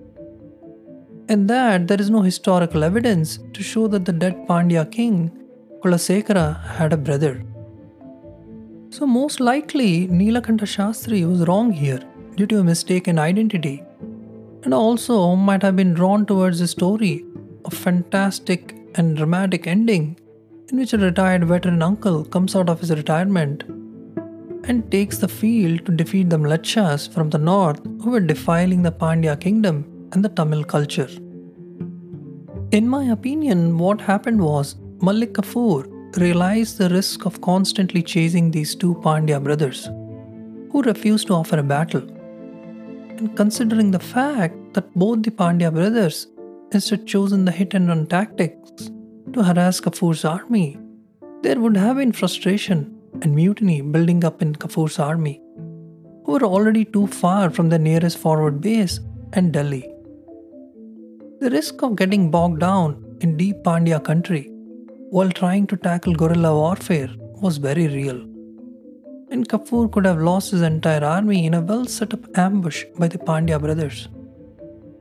In 1.29 1.45
that, 1.45 1.87
there 1.87 2.01
is 2.01 2.09
no 2.09 2.23
historical 2.23 2.83
evidence 2.83 3.37
to 3.53 3.61
show 3.61 3.87
that 3.89 4.05
the 4.05 4.13
dead 4.13 4.47
Pandya 4.47 4.91
king, 4.91 5.43
Kulasekara, 5.87 6.61
had 6.77 6.91
a 6.91 6.97
brother. 6.97 7.41
So, 8.89 9.07
most 9.07 9.39
likely, 9.39 10.07
Nilakanta 10.07 10.67
Shastri 10.75 11.25
was 11.25 11.47
wrong 11.47 11.71
here 11.71 12.01
due 12.35 12.45
to 12.47 12.59
a 12.59 12.63
mistaken 12.63 13.17
identity, 13.17 13.81
and 14.63 14.73
also 14.73 15.35
might 15.35 15.63
have 15.63 15.77
been 15.77 15.93
drawn 15.93 16.25
towards 16.25 16.59
a 16.59 16.67
story 16.67 17.25
of 17.63 17.73
fantastic 17.73 18.75
and 18.95 19.15
dramatic 19.15 19.65
ending 19.65 20.17
in 20.69 20.77
which 20.77 20.91
a 20.91 20.97
retired 20.97 21.45
veteran 21.45 21.81
uncle 21.81 22.25
comes 22.25 22.53
out 22.53 22.67
of 22.67 22.81
his 22.81 22.91
retirement 22.91 23.63
and 24.65 24.91
takes 24.91 25.19
the 25.19 25.29
field 25.29 25.85
to 25.85 25.93
defeat 25.93 26.29
the 26.29 26.37
Mlechas 26.37 27.07
from 27.13 27.29
the 27.29 27.37
north 27.37 27.79
who 28.01 28.09
were 28.09 28.19
defiling 28.33 28.81
the 28.81 28.91
Pandya 28.91 29.39
kingdom 29.39 29.85
and 30.11 30.25
the 30.25 30.33
Tamil 30.39 30.65
culture. 30.65 31.09
In 32.71 32.89
my 32.89 33.05
opinion, 33.05 33.77
what 33.77 34.01
happened 34.01 34.41
was 34.41 34.75
Malik 34.99 35.33
Kafur 35.33 35.85
realized 36.17 36.79
the 36.79 36.89
risk 36.89 37.25
of 37.25 37.39
constantly 37.39 38.01
chasing 38.01 38.49
these 38.49 38.73
two 38.73 38.95
Pandya 38.95 39.43
brothers, 39.43 39.85
who 40.71 40.81
refused 40.81 41.27
to 41.27 41.33
offer 41.33 41.59
a 41.59 41.63
battle. 41.63 42.01
And 42.01 43.37
considering 43.37 43.91
the 43.91 43.99
fact 43.99 44.55
that 44.73 44.91
both 44.95 45.21
the 45.21 45.29
Pandya 45.29 45.71
brothers 45.71 46.27
instead 46.71 47.05
chosen 47.05 47.45
the 47.45 47.51
hit 47.51 47.75
and 47.75 47.87
run 47.87 48.07
tactics 48.07 48.89
to 49.33 49.43
harass 49.43 49.79
Kafur's 49.79 50.25
army, 50.25 50.79
there 51.43 51.59
would 51.59 51.77
have 51.77 51.97
been 51.97 52.11
frustration 52.11 52.99
and 53.21 53.35
mutiny 53.35 53.81
building 53.81 54.23
up 54.23 54.41
in 54.41 54.55
Kafur's 54.55 54.97
army, 54.97 55.39
who 56.25 56.31
were 56.31 56.43
already 56.43 56.85
too 56.85 57.05
far 57.05 57.51
from 57.51 57.69
the 57.69 57.77
nearest 57.77 58.17
forward 58.17 58.61
base 58.61 58.99
and 59.33 59.53
Delhi. 59.53 59.87
The 61.39 61.51
risk 61.51 61.83
of 61.83 61.95
getting 61.95 62.31
bogged 62.31 62.61
down 62.61 63.17
in 63.21 63.37
deep 63.37 63.57
Pandya 63.57 64.03
country 64.03 64.51
while 65.09 65.29
trying 65.31 65.65
to 65.67 65.77
tackle 65.77 66.13
guerrilla 66.13 66.53
warfare 66.53 67.09
was 67.41 67.57
very 67.57 67.87
real. 67.87 68.19
And 69.31 69.47
Kafur 69.47 69.91
could 69.91 70.05
have 70.05 70.19
lost 70.19 70.51
his 70.51 70.61
entire 70.61 71.03
army 71.03 71.45
in 71.45 71.53
a 71.53 71.61
well 71.61 71.85
set 71.85 72.13
up 72.13 72.37
ambush 72.37 72.83
by 72.97 73.07
the 73.07 73.17
Pandya 73.17 73.59
brothers, 73.59 74.09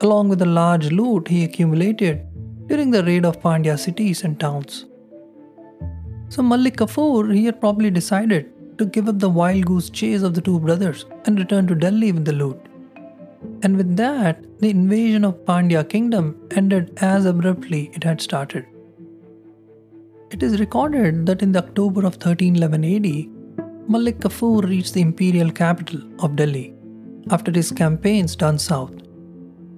along 0.01 0.29
with 0.29 0.39
the 0.39 0.47
large 0.47 0.91
loot 0.93 1.29
he 1.29 1.45
accumulated 1.45 2.25
during 2.67 2.91
the 2.91 3.03
raid 3.05 3.25
of 3.25 3.41
Pandya 3.41 3.79
cities 3.79 4.23
and 4.23 4.39
towns. 4.39 4.87
So 6.29 6.43
Malik 6.43 6.77
Kafur 6.77 7.35
here 7.35 7.53
probably 7.53 7.90
decided 7.90 8.53
to 8.79 8.87
give 8.87 9.09
up 9.09 9.19
the 9.19 9.31
wild 9.31 9.66
goose 9.66 9.90
chase 9.90 10.23
of 10.23 10.35
the 10.35 10.40
two 10.40 10.61
brothers 10.61 11.05
and 11.25 11.38
return 11.38 11.66
to 11.66 11.75
Delhi 11.75 12.12
with 12.12 12.25
the 12.25 12.33
loot. 12.33 12.61
And 13.62 13.77
with 13.77 13.97
that, 13.97 14.45
the 14.61 14.71
invasion 14.71 15.25
of 15.25 15.45
Pandya 15.45 15.88
kingdom 15.88 16.49
ended 16.51 16.92
as 16.99 17.27
abruptly 17.27 17.90
it 17.95 18.05
had 18.05 18.21
started. 18.21 18.66
It 20.29 20.43
is 20.43 20.59
recorded 20.59 21.25
that 21.27 21.41
in 21.41 21.53
the 21.53 21.61
October 21.61 22.01
of 22.01 22.15
1311 22.15 22.85
AD, 22.85 23.89
Malik 23.89 24.19
Kafur 24.19 24.69
reached 24.69 24.95
the 24.95 25.01
imperial 25.01 25.53
capital 25.53 26.01
of 26.19 26.35
Delhi 26.35 26.75
after 27.31 27.53
his 27.53 27.71
campaigns 27.71 28.35
turned 28.35 28.61
south. 28.61 28.93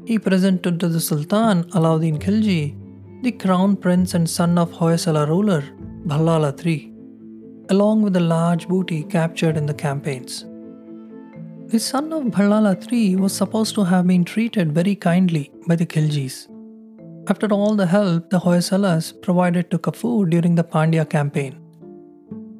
He 0.07 0.19
presented 0.19 0.81
to 0.81 0.89
the 0.89 1.01
Sultan 1.01 1.65
Alauddin 1.73 2.19
Khilji, 2.19 2.75
the 3.23 3.33
crown 3.33 3.77
prince 3.77 4.15
and 4.15 4.29
son 4.29 4.57
of 4.57 4.73
Hoysala 4.73 5.29
ruler 5.29 5.63
Bhallala 6.07 6.53
III, 6.65 6.93
along 7.69 8.01
with 8.01 8.17
a 8.17 8.21
large 8.21 8.67
booty 8.69 9.03
captured 9.03 9.59
in 9.59 9.67
the 9.67 9.75
campaigns. 9.75 10.47
The 11.67 11.79
son 11.79 12.11
of 12.11 12.23
Bhallala 12.23 12.75
III 12.91 13.17
was 13.17 13.35
supposed 13.35 13.75
to 13.75 13.85
have 13.85 14.07
been 14.07 14.25
treated 14.25 14.73
very 14.73 14.95
kindly 14.95 15.51
by 15.67 15.77
the 15.77 15.85
Khiljis. 15.85 16.49
After 17.31 17.49
all 17.53 17.75
the 17.77 17.85
help 17.85 18.31
the 18.31 18.39
Hoysalas 18.41 19.07
provided 19.21 19.71
to 19.71 19.79
Kafur 19.79 20.31
during 20.31 20.55
the 20.55 20.65
Pandya 20.65 21.07
campaign, 21.11 21.57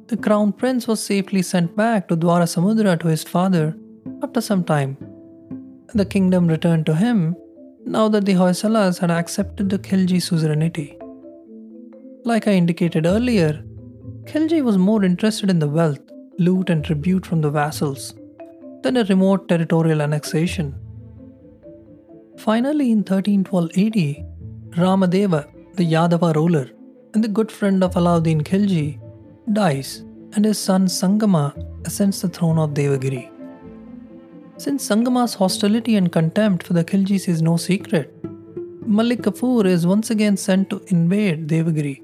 the 0.05 0.17
crown 0.17 0.51
prince 0.53 0.87
was 0.87 1.01
safely 1.01 1.41
sent 1.41 1.75
back 1.75 2.07
to 2.07 2.15
Dwara 2.15 2.45
Samudra 2.51 2.99
to 2.99 3.07
his 3.07 3.23
father 3.23 3.75
after 4.21 4.41
some 4.41 4.63
time. 4.63 4.95
The 5.95 6.05
kingdom 6.05 6.47
returned 6.47 6.85
to 6.85 6.95
him 6.95 7.35
now 7.83 8.09
that 8.09 8.25
the 8.25 8.33
Hoysalas 8.33 8.99
had 8.99 9.09
accepted 9.09 9.69
the 9.71 9.79
Khilji 9.79 10.21
suzerainty. 10.21 10.99
Like 12.23 12.47
I 12.47 12.51
indicated 12.51 13.07
earlier, 13.07 13.63
Khilji 14.25 14.61
was 14.61 14.77
more 14.77 15.03
interested 15.03 15.49
in 15.49 15.57
the 15.57 15.67
wealth, 15.67 16.11
loot, 16.37 16.69
and 16.69 16.85
tribute 16.85 17.25
from 17.25 17.41
the 17.41 17.49
vassals 17.49 18.13
than 18.83 18.97
a 18.97 19.03
remote 19.05 19.49
territorial 19.49 20.03
annexation. 20.03 20.75
Finally, 22.37 22.91
in 22.91 22.99
1312 22.99 23.71
AD, 23.77 24.28
Ramadeva, 24.71 25.47
the 25.73 25.83
Yadava 25.83 26.35
ruler 26.35 26.69
and 27.13 27.23
the 27.23 27.27
good 27.27 27.51
friend 27.51 27.83
of 27.83 27.95
Alauddin 27.95 28.43
Khilji, 28.43 28.99
dies, 29.51 30.03
and 30.33 30.45
his 30.45 30.59
son 30.59 30.85
Sangama 30.85 31.55
ascends 31.85 32.21
the 32.21 32.29
throne 32.29 32.59
of 32.59 32.75
Devagiri. 32.75 33.31
Since 34.57 34.87
Sangama's 34.87 35.33
hostility 35.33 35.95
and 35.95 36.11
contempt 36.11 36.63
for 36.63 36.73
the 36.73 36.83
Khiljis 36.83 37.27
is 37.27 37.41
no 37.41 37.57
secret, 37.57 38.13
Malik 38.85 39.23
Kafur 39.23 39.65
is 39.65 39.87
once 39.87 40.11
again 40.11 40.37
sent 40.37 40.69
to 40.69 40.83
invade 40.89 41.47
Devagiri, 41.47 42.03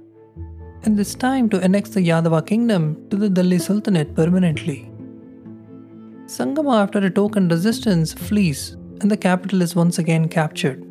and 0.84 0.98
this 0.98 1.14
time 1.14 1.50
to 1.50 1.62
annex 1.62 1.92
the 1.92 2.00
Yadava 2.00 2.46
kingdom 2.48 3.08
to 3.12 3.16
the 3.16 3.30
Delhi 3.30 3.60
Sultanate 3.60 4.16
permanently. 4.16 4.92
Sangama, 6.26 6.82
after 6.82 6.98
a 6.98 7.12
token 7.12 7.48
resistance, 7.48 8.12
flees 8.12 8.76
and 9.02 9.12
the 9.12 9.18
capital 9.18 9.62
is 9.62 9.76
once 9.76 10.00
again 10.00 10.28
captured. 10.28 10.84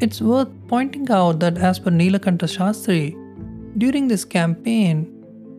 It's 0.00 0.20
worth 0.20 0.48
pointing 0.68 1.10
out 1.10 1.40
that, 1.40 1.58
as 1.58 1.78
per 1.78 1.90
Nilakanta 1.90 2.48
Shastri, 2.54 3.16
during 3.78 4.08
this 4.08 4.24
campaign, 4.24 5.10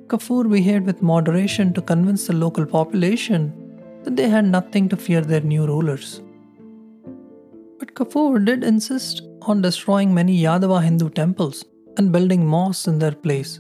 Kafur 0.08 0.50
behaved 0.50 0.86
with 0.86 1.02
moderation 1.02 1.74
to 1.74 1.82
convince 1.82 2.28
the 2.28 2.34
local 2.34 2.66
population 2.66 3.54
that 4.04 4.16
they 4.16 4.30
had 4.30 4.46
nothing 4.46 4.88
to 4.90 4.98
fear 4.98 5.22
their 5.22 5.42
new 5.42 5.66
rulers. 5.66 6.22
But 7.80 7.96
Kafur 7.96 8.44
did 8.46 8.64
insist 8.64 9.24
on 9.42 9.62
destroying 9.62 10.14
many 10.14 10.40
Yadava 10.40 10.84
Hindu 10.84 11.10
temples 11.10 11.66
and 11.98 12.12
building 12.12 12.46
mosques 12.46 12.88
in 12.88 13.00
their 13.00 13.12
place 13.12 13.60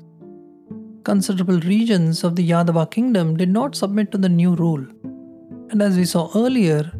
considerable 1.05 1.59
regions 1.59 2.23
of 2.23 2.35
the 2.35 2.49
Yadava 2.49 2.89
kingdom 2.89 3.37
did 3.37 3.49
not 3.49 3.75
submit 3.75 4.11
to 4.11 4.17
the 4.17 4.27
new 4.27 4.55
rule. 4.55 4.83
And 5.69 5.81
as 5.81 5.95
we 5.95 6.05
saw 6.05 6.29
earlier, 6.35 6.91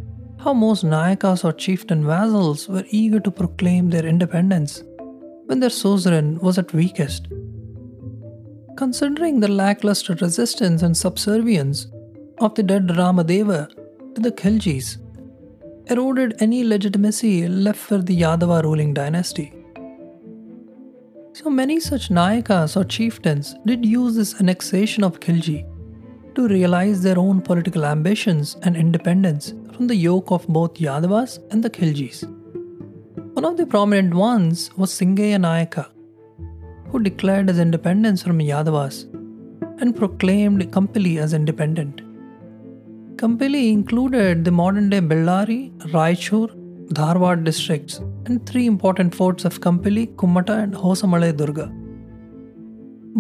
how 0.46 0.54
most 0.54 0.86
Nayakas 0.86 1.44
or 1.44 1.52
chieftain 1.52 2.06
vassals 2.06 2.70
were 2.70 2.84
eager 2.92 3.20
to 3.20 3.32
proclaim 3.32 3.90
their 3.90 4.06
independence 4.06 4.84
when 5.48 5.60
their 5.60 5.72
suzerain 5.72 6.40
was 6.40 6.60
at 6.60 6.72
weakest. 6.72 7.28
Considering 8.78 9.40
the 9.40 9.48
lackluster 9.48 10.14
resistance 10.22 10.84
and 10.84 10.96
subservience 10.96 11.88
of 12.38 12.54
the 12.54 12.62
dead 12.62 12.90
Ramadeva 12.90 13.70
to 14.14 14.22
the 14.22 14.32
Khiljis, 14.32 14.98
eroded 15.90 16.36
any 16.40 16.64
legitimacy 16.64 17.48
left 17.48 17.80
for 17.80 17.98
the 17.98 18.22
Yadava 18.22 18.62
ruling 18.62 18.94
dynasty. 18.94 19.52
So 21.34 21.50
many 21.50 21.80
such 21.80 22.10
Nayakas 22.10 22.80
or 22.80 22.84
chieftains 22.84 23.56
did 23.66 23.84
use 23.84 24.16
this 24.16 24.40
annexation 24.40 25.04
of 25.04 25.20
Khilji 25.20 25.66
to 26.36 26.48
realize 26.48 27.02
their 27.02 27.18
own 27.18 27.42
political 27.42 27.86
ambitions 27.86 28.58
and 28.64 28.76
independence 28.76 29.54
from 29.74 29.88
the 29.88 29.96
yoke 29.96 30.32
of 30.32 30.48
both 30.48 30.76
Yadavas 30.76 31.40
and 31.52 31.64
the 31.64 31.70
Khiljis. 31.70 32.24
One 33.36 33.46
of 33.46 33.58
the 33.58 33.66
prominent 33.66 34.14
ones 34.14 34.70
was 34.78 34.92
Singaya 34.92 35.38
Nayaka, 35.46 35.86
who 36.90 37.00
declared 37.00 37.50
his 37.50 37.60
independence 37.60 38.22
from 38.24 38.40
Yadavas 38.40 38.98
and 39.82 39.96
proclaimed 39.96 40.72
Kampili 40.72 41.18
as 41.18 41.34
independent. 41.34 42.02
Kampili 43.18 43.72
included 43.72 44.46
the 44.46 44.52
modern 44.52 44.90
day 44.90 45.02
Bellary, 45.02 45.72
Raichur, 45.96 46.50
Dharwad 47.00 47.44
districts 47.44 48.00
and 48.26 48.46
three 48.46 48.66
important 48.66 49.16
forts 49.16 49.46
of 49.46 49.60
Kampili, 49.62 50.16
Kummata, 50.16 50.64
and 50.64 50.74
Hosamale 50.74 51.36
Durga. 51.36 51.72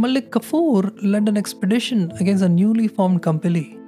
Malik 0.03 0.29
Kafur 0.29 0.93
led 1.01 1.29
an 1.29 1.37
expedition 1.37 2.11
against 2.19 2.43
a 2.43 2.49
newly 2.49 2.89
formed 2.89 3.21
Kampili, 3.21 3.79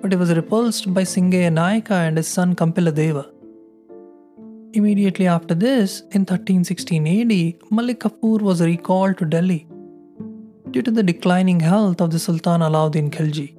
but 0.00 0.10
he 0.10 0.16
was 0.16 0.34
repulsed 0.34 0.92
by 0.92 1.02
Singaya 1.02 1.48
Nayaka 1.58 1.92
and 1.92 2.16
his 2.16 2.26
son 2.26 2.56
Kampila 2.56 2.92
Deva. 2.92 3.30
Immediately 4.72 5.28
after 5.28 5.54
this, 5.54 6.00
in 6.10 6.22
1316 6.22 7.06
AD, 7.06 7.70
Malik 7.70 8.00
Kafur 8.00 8.42
was 8.42 8.60
recalled 8.60 9.16
to 9.18 9.24
Delhi 9.24 9.68
due 10.72 10.82
to 10.82 10.90
the 10.90 11.04
declining 11.04 11.60
health 11.60 12.00
of 12.00 12.10
the 12.10 12.18
Sultan 12.18 12.60
Alauddin 12.60 13.08
Khilji. 13.08 13.54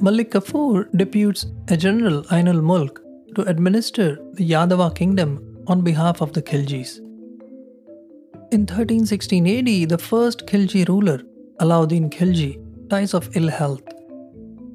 Malik 0.00 0.30
Kafur 0.30 0.86
deputes 0.96 1.46
a 1.66 1.76
general 1.76 2.22
Ainul 2.36 2.62
Mulk 2.62 3.02
to 3.34 3.42
administer 3.42 4.20
the 4.34 4.48
Yadava 4.48 4.94
kingdom 4.94 5.64
on 5.66 5.80
behalf 5.80 6.20
of 6.20 6.32
the 6.32 6.42
Khiljis. 6.42 7.00
In 8.54 8.66
1316 8.66 9.46
AD, 9.46 9.88
the 9.88 9.96
first 9.96 10.46
Khilji 10.46 10.86
ruler, 10.86 11.22
Alauddin 11.58 12.10
Khilji, 12.10 12.58
dies 12.86 13.14
of 13.14 13.34
ill 13.34 13.48
health, 13.48 13.80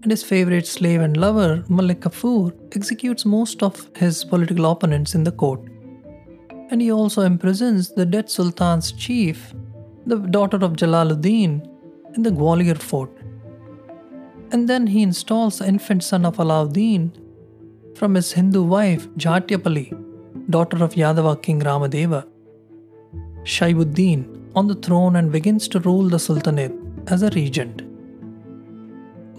and 0.02 0.10
his 0.10 0.24
favorite 0.24 0.66
slave 0.66 1.00
and 1.00 1.16
lover, 1.16 1.63
Malik 1.70 2.00
Kafur, 2.00 2.52
executes 2.76 3.24
most 3.24 3.62
of 3.62 3.88
his 3.96 4.24
political 4.24 4.66
opponents 4.66 5.13
in 5.13 5.24
the 5.24 5.32
court. 5.32 5.62
And 6.72 6.82
he 6.82 6.92
also 6.92 7.22
imprisons 7.22 7.94
the 7.94 8.04
dead 8.04 8.32
Sultan's 8.32 8.94
chief, 8.94 9.54
the 10.08 10.16
daughter 10.16 10.58
of 10.58 10.74
Jalaluddin, 10.74 11.63
in 12.16 12.24
the 12.24 12.32
Gwalior 12.32 12.80
fort. 12.80 13.12
And 14.52 14.68
then 14.68 14.88
he 14.88 15.04
installs 15.04 15.60
the 15.60 15.68
infant 15.68 16.04
son 16.04 16.26
of 16.26 16.38
Alauddin 16.38 17.12
from 17.96 18.16
his 18.16 18.32
Hindu 18.32 18.63
wife 18.63 19.08
Jhatyapali, 19.10 20.50
daughter 20.50 20.84
of 20.84 20.96
Yadava 20.96 21.40
king 21.40 21.62
Ramadeva, 21.62 22.26
Shaibuddin, 23.47 24.51
on 24.55 24.67
the 24.67 24.75
throne 24.75 25.15
and 25.15 25.31
begins 25.31 25.67
to 25.69 25.79
rule 25.79 26.10
the 26.10 26.19
Sultanate 26.19 26.73
as 27.07 27.23
a 27.23 27.29
regent. 27.29 27.81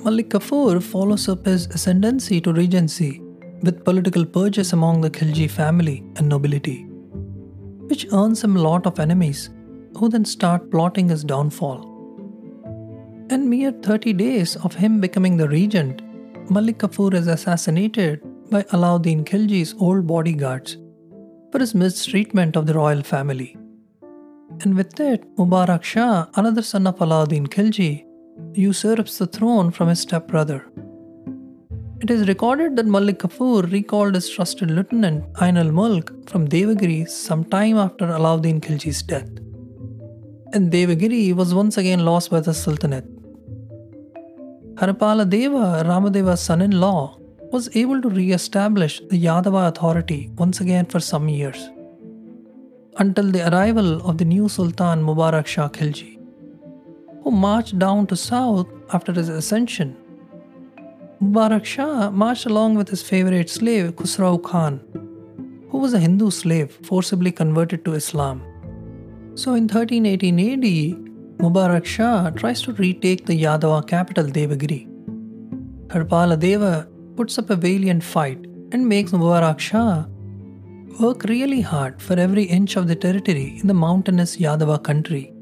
Malik 0.03 0.31
Kafur 0.31 0.83
follows 0.83 1.29
up 1.29 1.45
his 1.45 1.67
ascendancy 1.67 2.41
to 2.41 2.53
regency 2.55 3.21
with 3.63 3.85
political 3.85 4.25
purges 4.25 4.73
among 4.73 5.03
the 5.03 5.11
Khilji 5.11 5.51
family 5.51 6.03
and 6.17 6.27
nobility, 6.27 6.85
which 7.91 8.07
earns 8.13 8.43
him 8.43 8.57
a 8.57 8.63
lot 8.63 8.87
of 8.87 8.99
enemies 8.99 9.51
who 9.99 10.09
then 10.09 10.25
start 10.25 10.71
plotting 10.71 11.11
his 11.11 11.23
downfall. 11.23 11.83
In 13.29 13.51
mere 13.51 13.73
30 13.73 14.15
days 14.15 14.57
of 14.57 14.75
him 14.75 15.03
becoming 15.03 15.37
the 15.37 15.51
regent, 15.51 16.01
Malik 16.51 16.79
Kafur 16.79 17.13
is 17.13 17.27
assassinated 17.27 18.23
by 18.51 18.63
Alauddin 18.63 19.23
Khilji's 19.23 19.75
old 19.79 20.07
bodyguards 20.07 20.79
for 21.53 21.59
his 21.59 21.75
mistreatment 21.75 22.57
of 22.57 22.65
the 22.67 22.73
royal 22.73 23.03
family. 23.03 23.58
And 24.61 24.75
with 24.75 24.99
it, 24.99 25.25
Mubarak 25.37 25.85
Shah, 25.85 26.27
another 26.35 26.63
son 26.63 26.87
of 26.87 26.99
Alauddin 26.99 27.47
Khilji, 27.47 28.05
usurps 28.55 29.19
the 29.19 29.27
throne 29.27 29.71
from 29.71 29.89
his 29.89 30.01
stepbrother. 30.01 30.67
It 32.01 32.11
is 32.11 32.27
recorded 32.29 32.77
that 32.77 32.87
Malik 32.87 33.19
Kafur 33.19 33.71
recalled 33.71 34.15
his 34.15 34.29
trusted 34.31 34.71
lieutenant 34.71 35.25
Ain 35.43 35.57
al 35.57 35.71
Mulk 35.71 36.29
from 36.29 36.49
Devagiri 36.49 37.09
some 37.09 37.45
time 37.45 37.77
after 37.77 38.07
Alauddin 38.07 38.61
Khilji's 38.61 39.03
death. 39.03 39.31
And 40.53 40.73
Devagiri 40.73 41.35
was 41.35 41.55
once 41.55 41.77
again 41.77 42.05
lost 42.05 42.31
by 42.31 42.41
the 42.41 42.55
Sultanate. 42.55 43.09
Harpala 44.75 45.29
Deva, 45.29 45.83
Ramadeva's 45.85 46.41
son 46.41 46.63
in 46.63 46.81
law, 46.81 47.19
was 47.53 47.75
able 47.77 48.01
to 48.01 48.09
re 48.09 48.33
establish 48.33 49.01
the 49.11 49.23
Yadava 49.25 49.69
authority 49.69 50.31
once 50.37 50.61
again 50.61 50.87
for 50.87 51.01
some 51.01 51.29
years, 51.29 51.69
until 52.99 53.31
the 53.31 53.49
arrival 53.53 54.01
of 54.09 54.19
the 54.19 54.25
new 54.25 54.49
Sultan 54.49 55.03
Mubarak 55.03 55.47
Shah 55.47 55.69
Khilji 55.69 56.19
who 57.23 57.31
marched 57.31 57.79
down 57.79 58.07
to 58.11 58.17
south 58.17 58.69
after 58.93 59.13
his 59.13 59.29
ascension. 59.29 59.97
Mubarak 61.23 61.65
Shah 61.65 62.11
marched 62.11 62.47
along 62.47 62.77
with 62.77 62.89
his 62.89 63.03
favorite 63.03 63.51
slave 63.51 63.97
Khusrau 63.97 64.43
Khan, 64.43 64.81
who 65.71 65.79
was 65.79 65.95
a 65.95 65.99
Hindu 65.99 66.31
slave 66.31 66.79
forcibly 66.91 67.33
converted 67.33 67.85
to 67.85 67.95
Islam. 67.95 68.43
So 69.35 69.55
in 69.55 69.65
1318 69.65 70.39
AD, 70.53 70.69
Mubarak 71.43 71.85
Shah 71.85 72.31
tries 72.31 72.63
to 72.63 72.73
retake 72.73 73.27
the 73.27 73.41
Yadava 73.43 73.87
capital 73.87 74.25
Devagiri. 74.25 74.87
Harpala 75.89 76.39
Deva 76.39 76.89
puts 77.17 77.39
up 77.39 77.51
a 77.51 77.57
valiant 77.57 78.03
fight 78.03 78.39
and 78.73 78.89
makes 78.89 79.13
Mubarak 79.13 79.59
Shah 79.59 80.07
work 81.01 81.25
really 81.25 81.61
hard 81.61 82.03
for 82.03 82.15
every 82.19 82.43
inch 82.43 82.75
of 82.77 82.89
the 82.89 82.97
territory 82.97 83.59
in 83.61 83.69
the 83.69 83.75
mountainous 83.75 84.37
Yadava 84.37 84.83
country. 84.83 85.33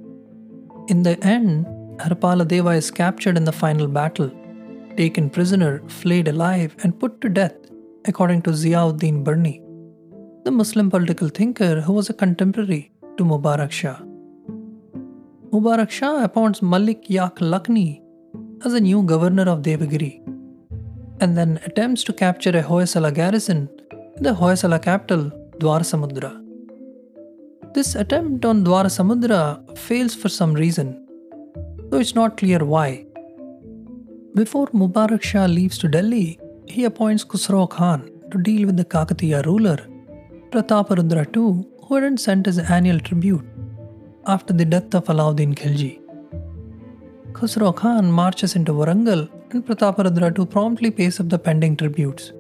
In 0.89 1.03
the 1.03 1.19
end, 1.25 1.65
Harpala 1.99 2.47
Deva 2.47 2.71
is 2.71 2.91
captured 2.91 3.39
in 3.39 3.45
the 3.45 3.53
final 3.53 3.87
battle, 3.87 4.31
taken 4.97 5.31
prisoner, 5.31 5.83
flayed 5.89 6.29
alive, 6.29 6.77
and 6.83 6.99
put 6.99 7.21
to 7.23 7.31
death, 7.31 7.57
according 8.05 8.43
to 8.43 8.51
Ziauddin 8.51 9.25
Burni, 9.25 9.63
the 10.45 10.51
Muslim 10.51 10.91
political 10.91 11.29
thinker 11.29 11.81
who 11.81 11.95
was 11.95 12.11
a 12.11 12.15
contemporary 12.15 12.93
to 13.17 13.25
Mubarak 13.25 13.71
Shah. 13.71 13.99
Mubarak 15.53 15.91
Shah 15.91 16.23
appoints 16.23 16.61
Malik 16.61 17.09
Yak 17.09 17.37
Lakhi 17.37 18.03
as 18.65 18.75
a 18.75 18.81
new 18.81 19.03
governor 19.03 19.49
of 19.49 19.63
Devagiri 19.63 20.23
and 21.21 21.35
then 21.35 21.59
attempts 21.65 22.05
to 22.05 22.13
capture 22.13 22.51
a 22.51 22.63
Hoysala 22.63 23.13
garrison 23.15 23.71
in 24.17 24.23
the 24.23 24.35
Hoysala 24.35 24.83
capital, 24.83 25.31
Dwarasamudra. 25.59 26.43
This 27.75 27.95
attempt 27.95 28.45
on 28.45 28.65
Dwarasamudra 28.65 29.77
fails 29.79 30.15
for 30.15 30.29
some 30.29 30.55
reason 30.55 31.07
though 31.91 31.99
it's 31.99 32.15
not 32.15 32.37
clear 32.37 32.65
why. 32.65 33.05
Before 34.35 34.67
Mubarak 34.69 35.23
Shah 35.23 35.47
leaves 35.47 35.79
to 35.79 35.89
Delhi, 35.89 36.39
he 36.67 36.85
appoints 36.85 37.25
Khusro 37.25 37.69
Khan 37.71 38.11
to 38.31 38.39
deal 38.39 38.67
with 38.67 38.77
the 38.77 38.85
Kakatiya 38.85 39.45
ruler, 39.47 39.79
Prataparudra 40.51 41.25
II, 41.37 41.67
who 41.85 41.95
hadn't 41.95 42.19
sent 42.19 42.47
his 42.47 42.59
annual 42.59 42.99
tribute 43.01 43.45
after 44.27 44.53
the 44.53 44.65
death 44.65 44.95
of 44.95 45.05
Alauddin 45.07 45.55
Khilji. 45.55 46.01
Khusro 47.33 47.75
Khan 47.75 48.11
marches 48.11 48.57
into 48.57 48.73
Warangal 48.73 49.29
and 49.53 49.65
Prataparudra 49.65 50.37
II 50.39 50.47
promptly 50.47 50.91
pays 50.91 51.21
up 51.21 51.29
the 51.29 51.39
pending 51.39 51.77
tributes. 51.77 52.33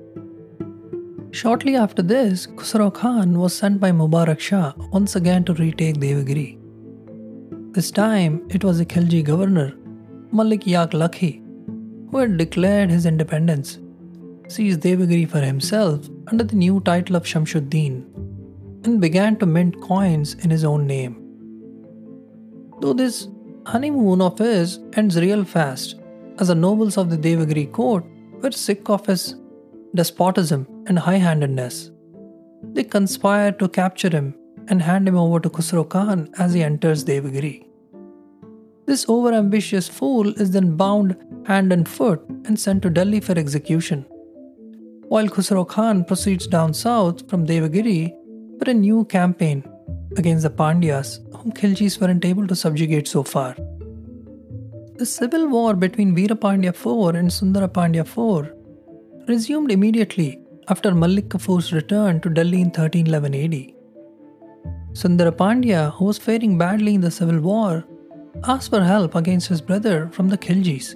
Shortly 1.36 1.76
after 1.76 2.00
this, 2.00 2.46
Khusro 2.46 2.90
Khan 2.98 3.38
was 3.38 3.54
sent 3.54 3.78
by 3.78 3.90
Mubarak 3.92 4.40
Shah 4.40 4.72
once 4.90 5.16
again 5.16 5.44
to 5.44 5.52
retake 5.52 5.96
Devagiri. 5.96 6.56
This 7.74 7.90
time, 7.90 8.40
it 8.48 8.64
was 8.64 8.78
the 8.78 8.86
Khilji 8.86 9.22
governor, 9.22 9.74
Malik 10.32 10.66
Yak 10.66 10.92
Lakhi, 10.92 11.42
who 12.10 12.16
had 12.16 12.38
declared 12.38 12.88
his 12.88 13.04
independence, 13.04 13.78
seized 14.48 14.80
Devagiri 14.80 15.28
for 15.28 15.42
himself 15.42 16.08
under 16.28 16.42
the 16.42 16.56
new 16.56 16.80
title 16.80 17.16
of 17.16 17.24
Shamshuddin, 17.24 17.94
and 18.86 18.98
began 18.98 19.36
to 19.36 19.44
mint 19.44 19.78
coins 19.82 20.36
in 20.42 20.48
his 20.48 20.64
own 20.64 20.86
name. 20.86 21.16
Though 22.80 22.94
this 22.94 23.28
honeymoon 23.66 24.22
of 24.22 24.38
his 24.38 24.78
ends 24.94 25.20
real 25.20 25.44
fast, 25.44 25.96
as 26.38 26.48
the 26.48 26.54
nobles 26.54 26.96
of 26.96 27.10
the 27.10 27.18
Devagiri 27.18 27.70
court 27.72 28.06
were 28.40 28.52
sick 28.52 28.88
of 28.88 29.04
his 29.04 29.34
despotism 29.94 30.66
and 30.86 30.98
high 30.98 31.16
handedness. 31.16 31.90
They 32.72 32.84
conspire 32.84 33.52
to 33.52 33.68
capture 33.68 34.10
him 34.10 34.34
and 34.68 34.82
hand 34.82 35.08
him 35.08 35.16
over 35.16 35.40
to 35.40 35.50
Khusro 35.50 35.88
Khan 35.88 36.28
as 36.38 36.54
he 36.54 36.62
enters 36.62 37.04
Devagiri. 37.04 37.66
This 38.86 39.06
overambitious 39.06 39.90
fool 39.90 40.28
is 40.40 40.50
then 40.52 40.76
bound 40.76 41.16
hand 41.46 41.72
and 41.72 41.88
foot 41.88 42.20
and 42.44 42.58
sent 42.58 42.82
to 42.82 42.90
Delhi 42.90 43.20
for 43.20 43.38
execution. 43.38 44.04
While 45.08 45.28
Khusro 45.28 45.66
Khan 45.66 46.04
proceeds 46.04 46.46
down 46.46 46.74
south 46.74 47.28
from 47.30 47.46
Devagiri 47.46 48.12
for 48.58 48.70
a 48.70 48.74
new 48.74 49.04
campaign 49.04 49.64
against 50.16 50.42
the 50.42 50.50
Pandyas, 50.50 51.18
whom 51.36 51.52
Khiljis 51.52 52.00
weren't 52.00 52.24
able 52.24 52.46
to 52.46 52.56
subjugate 52.56 53.06
so 53.06 53.22
far. 53.22 53.54
The 54.96 55.06
civil 55.06 55.48
war 55.48 55.74
between 55.74 56.16
Veerapandya 56.16 56.70
IV 56.70 57.14
and 57.14 57.32
Sundara 57.32 57.68
Pandya 57.68 58.00
IV 58.00 58.55
resumed 59.28 59.72
immediately 59.72 60.38
after 60.68 60.94
Malik 60.94 61.28
Kafur's 61.30 61.72
return 61.72 62.20
to 62.20 62.30
Delhi 62.30 62.60
in 62.60 62.68
1311 62.68 63.34
AD. 63.34 63.72
Sundara 64.92 65.32
Pandya, 65.32 65.92
who 65.94 66.04
was 66.04 66.18
faring 66.18 66.56
badly 66.56 66.94
in 66.94 67.00
the 67.00 67.10
civil 67.10 67.40
war, 67.40 67.84
asked 68.44 68.70
for 68.70 68.82
help 68.82 69.14
against 69.14 69.48
his 69.48 69.60
brother 69.60 70.08
from 70.12 70.28
the 70.28 70.38
Khiljis, 70.38 70.94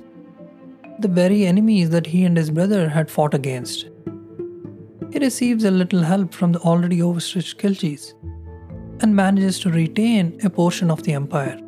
the 1.01 1.09
very 1.09 1.45
enemies 1.45 1.91
that 1.91 2.07
he 2.07 2.25
and 2.25 2.37
his 2.37 2.51
brother 2.51 2.89
had 2.89 3.11
fought 3.11 3.35
against. 3.35 3.89
He 5.13 5.19
receives 5.19 5.65
a 5.65 5.71
little 5.71 6.03
help 6.03 6.33
from 6.33 6.53
the 6.53 6.61
already 6.61 7.03
overstretched 7.03 7.59
Khiljis 7.59 8.15
and 9.03 9.17
manages 9.17 9.59
to 9.61 9.71
retain 9.71 10.39
a 10.45 10.51
portion 10.51 10.91
of 10.91 11.03
the 11.03 11.15
empire. 11.15 11.61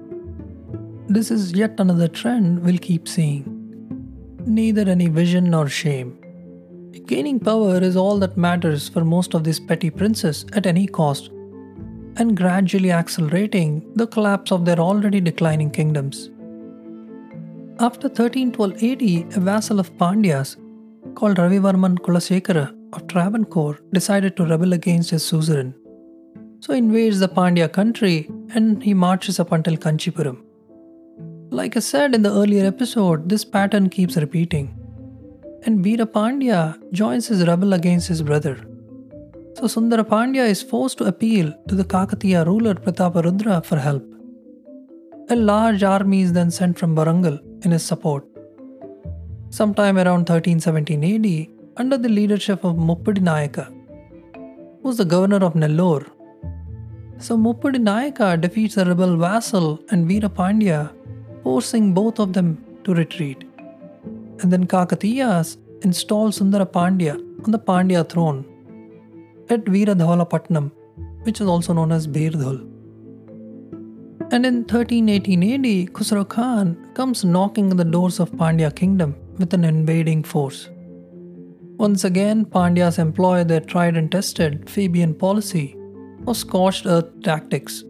This 1.09 1.31
is 1.31 1.53
yet 1.53 1.81
another 1.81 2.09
trend 2.09 2.63
we'll 2.63 2.79
keep 2.79 3.09
seeing. 3.09 3.45
Neither 4.47 4.89
any 4.89 5.09
vision 5.09 5.51
nor 5.51 5.69
shame. 5.69 6.22
Gaining 7.01 7.41
power 7.41 7.79
is 7.79 7.97
all 7.97 8.19
that 8.19 8.37
matters 8.37 8.89
for 8.89 9.03
most 9.03 9.33
of 9.35 9.45
these 9.45 9.59
petty 9.59 9.89
princes 9.89 10.45
at 10.53 10.67
any 10.67 10.87
cost 10.87 11.31
and 12.17 12.37
gradually 12.37 12.93
accelerating 12.93 13.91
the 13.95 14.07
collapse 14.07 14.53
of 14.53 14.67
their 14.67 14.79
already 14.79 15.21
declining 15.21 15.71
kingdoms. 15.71 16.29
After 17.81 18.09
1312 18.09 18.83
AD, 18.83 19.37
a 19.37 19.41
vassal 19.41 19.81
of 19.81 19.97
Pandyas 19.97 20.57
called 21.15 21.39
Ravivarman 21.39 21.99
Kulasekara 21.99 22.77
of 22.93 23.07
Travancore 23.07 23.79
decided 23.95 24.37
to 24.37 24.45
rebel 24.45 24.75
against 24.75 25.11
his 25.11 25.25
suzerain. 25.25 25.75
So 26.61 26.75
he 26.75 26.79
invades 26.79 27.21
the 27.21 27.29
Pandya 27.29 27.73
country 27.73 28.31
and 28.55 28.83
he 28.83 28.93
marches 28.93 29.41
up 29.41 29.51
until 29.53 29.79
Kanchipuram. 29.79 30.43
Like 31.51 31.77
I 31.77 31.81
said 31.81 32.15
in 32.15 32.23
the 32.23 32.31
earlier 32.31 32.67
episode, 32.67 33.31
this 33.31 33.45
pattern 33.45 33.89
keeps 33.89 34.17
repeating. 34.17 34.79
And 35.65 35.85
Veera 35.85 36.07
Pandya 36.07 36.61
joins 36.93 37.29
his 37.29 37.47
rebel 37.47 37.73
against 37.73 38.09
his 38.09 38.23
brother. 38.23 38.57
So 39.57 39.69
Sundara 39.69 40.05
Pandya 40.05 40.49
is 40.49 40.63
forced 40.63 40.99
to 40.99 41.05
appeal 41.05 41.53
to 41.69 41.75
the 41.75 41.85
Kakatiya 41.85 42.45
ruler 42.47 42.75
Prataparudra 42.75 43.65
for 43.65 43.79
help. 43.79 44.05
A 45.31 45.37
large 45.37 45.85
army 45.85 46.23
is 46.23 46.33
then 46.33 46.51
sent 46.51 46.79
from 46.79 46.97
Warangal 46.97 47.39
in 47.65 47.71
his 47.71 47.85
support. 47.85 48.25
Sometime 49.51 49.99
around 49.99 50.29
1317 50.29 51.05
AD, 51.15 51.49
under 51.77 51.97
the 51.97 52.09
leadership 52.09 52.65
of 52.65 52.77
Muppadi 52.77 53.23
Nayaka, 53.29 53.67
who 54.83 54.89
was 54.89 54.97
the 54.97 55.05
governor 55.05 55.45
of 55.45 55.55
Nellore. 55.55 56.11
So 57.19 57.37
Muppadi 57.37 57.77
Nayaka 57.77 58.41
defeats 58.41 58.75
the 58.75 58.85
rebel 58.85 59.17
vassal 59.17 59.81
and 59.91 60.09
Veera 60.09 60.29
Pandya, 60.29 60.93
forcing 61.45 61.95
both 61.95 62.19
of 62.19 62.33
them 62.33 62.65
to 62.85 62.95
retreat. 62.95 63.45
And 64.43 64.53
then 64.53 64.67
Kakatiyas 64.67 65.57
installed 65.83 66.35
Sundara 66.35 66.67
Pandya 66.67 67.15
on 67.45 67.53
the 67.53 67.59
Pandya 67.59 68.09
throne 68.09 68.45
at 69.49 69.65
Veeradhavalapatnam, 69.65 70.71
which 71.23 71.41
is 71.41 71.47
also 71.47 71.73
known 71.73 71.93
as 71.93 72.07
Berdhul. 72.09 72.69
And 74.33 74.47
in 74.47 74.57
1318 74.63 75.43
AD, 75.43 75.93
Khusro 75.93 76.29
Khan 76.29 76.77
comes 76.95 77.25
knocking 77.25 77.71
on 77.71 77.77
the 77.77 77.85
doors 77.85 78.19
of 78.19 78.33
Pandya 78.33 78.75
kingdom 78.75 79.15
with 79.39 79.55
an 79.55 79.65
invading 79.65 80.25
force. 80.25 80.71
Once 81.77 82.05
again, 82.05 82.45
Pandyas 82.45 82.99
employ 82.99 83.45
their 83.45 83.61
tried 83.61 83.97
and 83.97 84.11
tested 84.11 84.69
Fabian 84.69 85.15
policy 85.15 85.77
of 86.27 86.37
scorched 86.37 86.87
earth 86.87 87.11
tactics, 87.23 87.85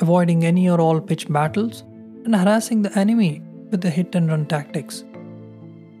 avoiding 0.00 0.44
any 0.44 0.68
or 0.68 0.80
all 0.80 1.00
pitched 1.00 1.32
battles 1.32 1.82
and 2.24 2.36
harassing 2.36 2.82
the 2.82 2.96
enemy 2.98 3.42
with 3.70 3.80
the 3.80 3.90
hit 3.90 4.14
and 4.14 4.28
run 4.28 4.46
tactics. 4.46 5.04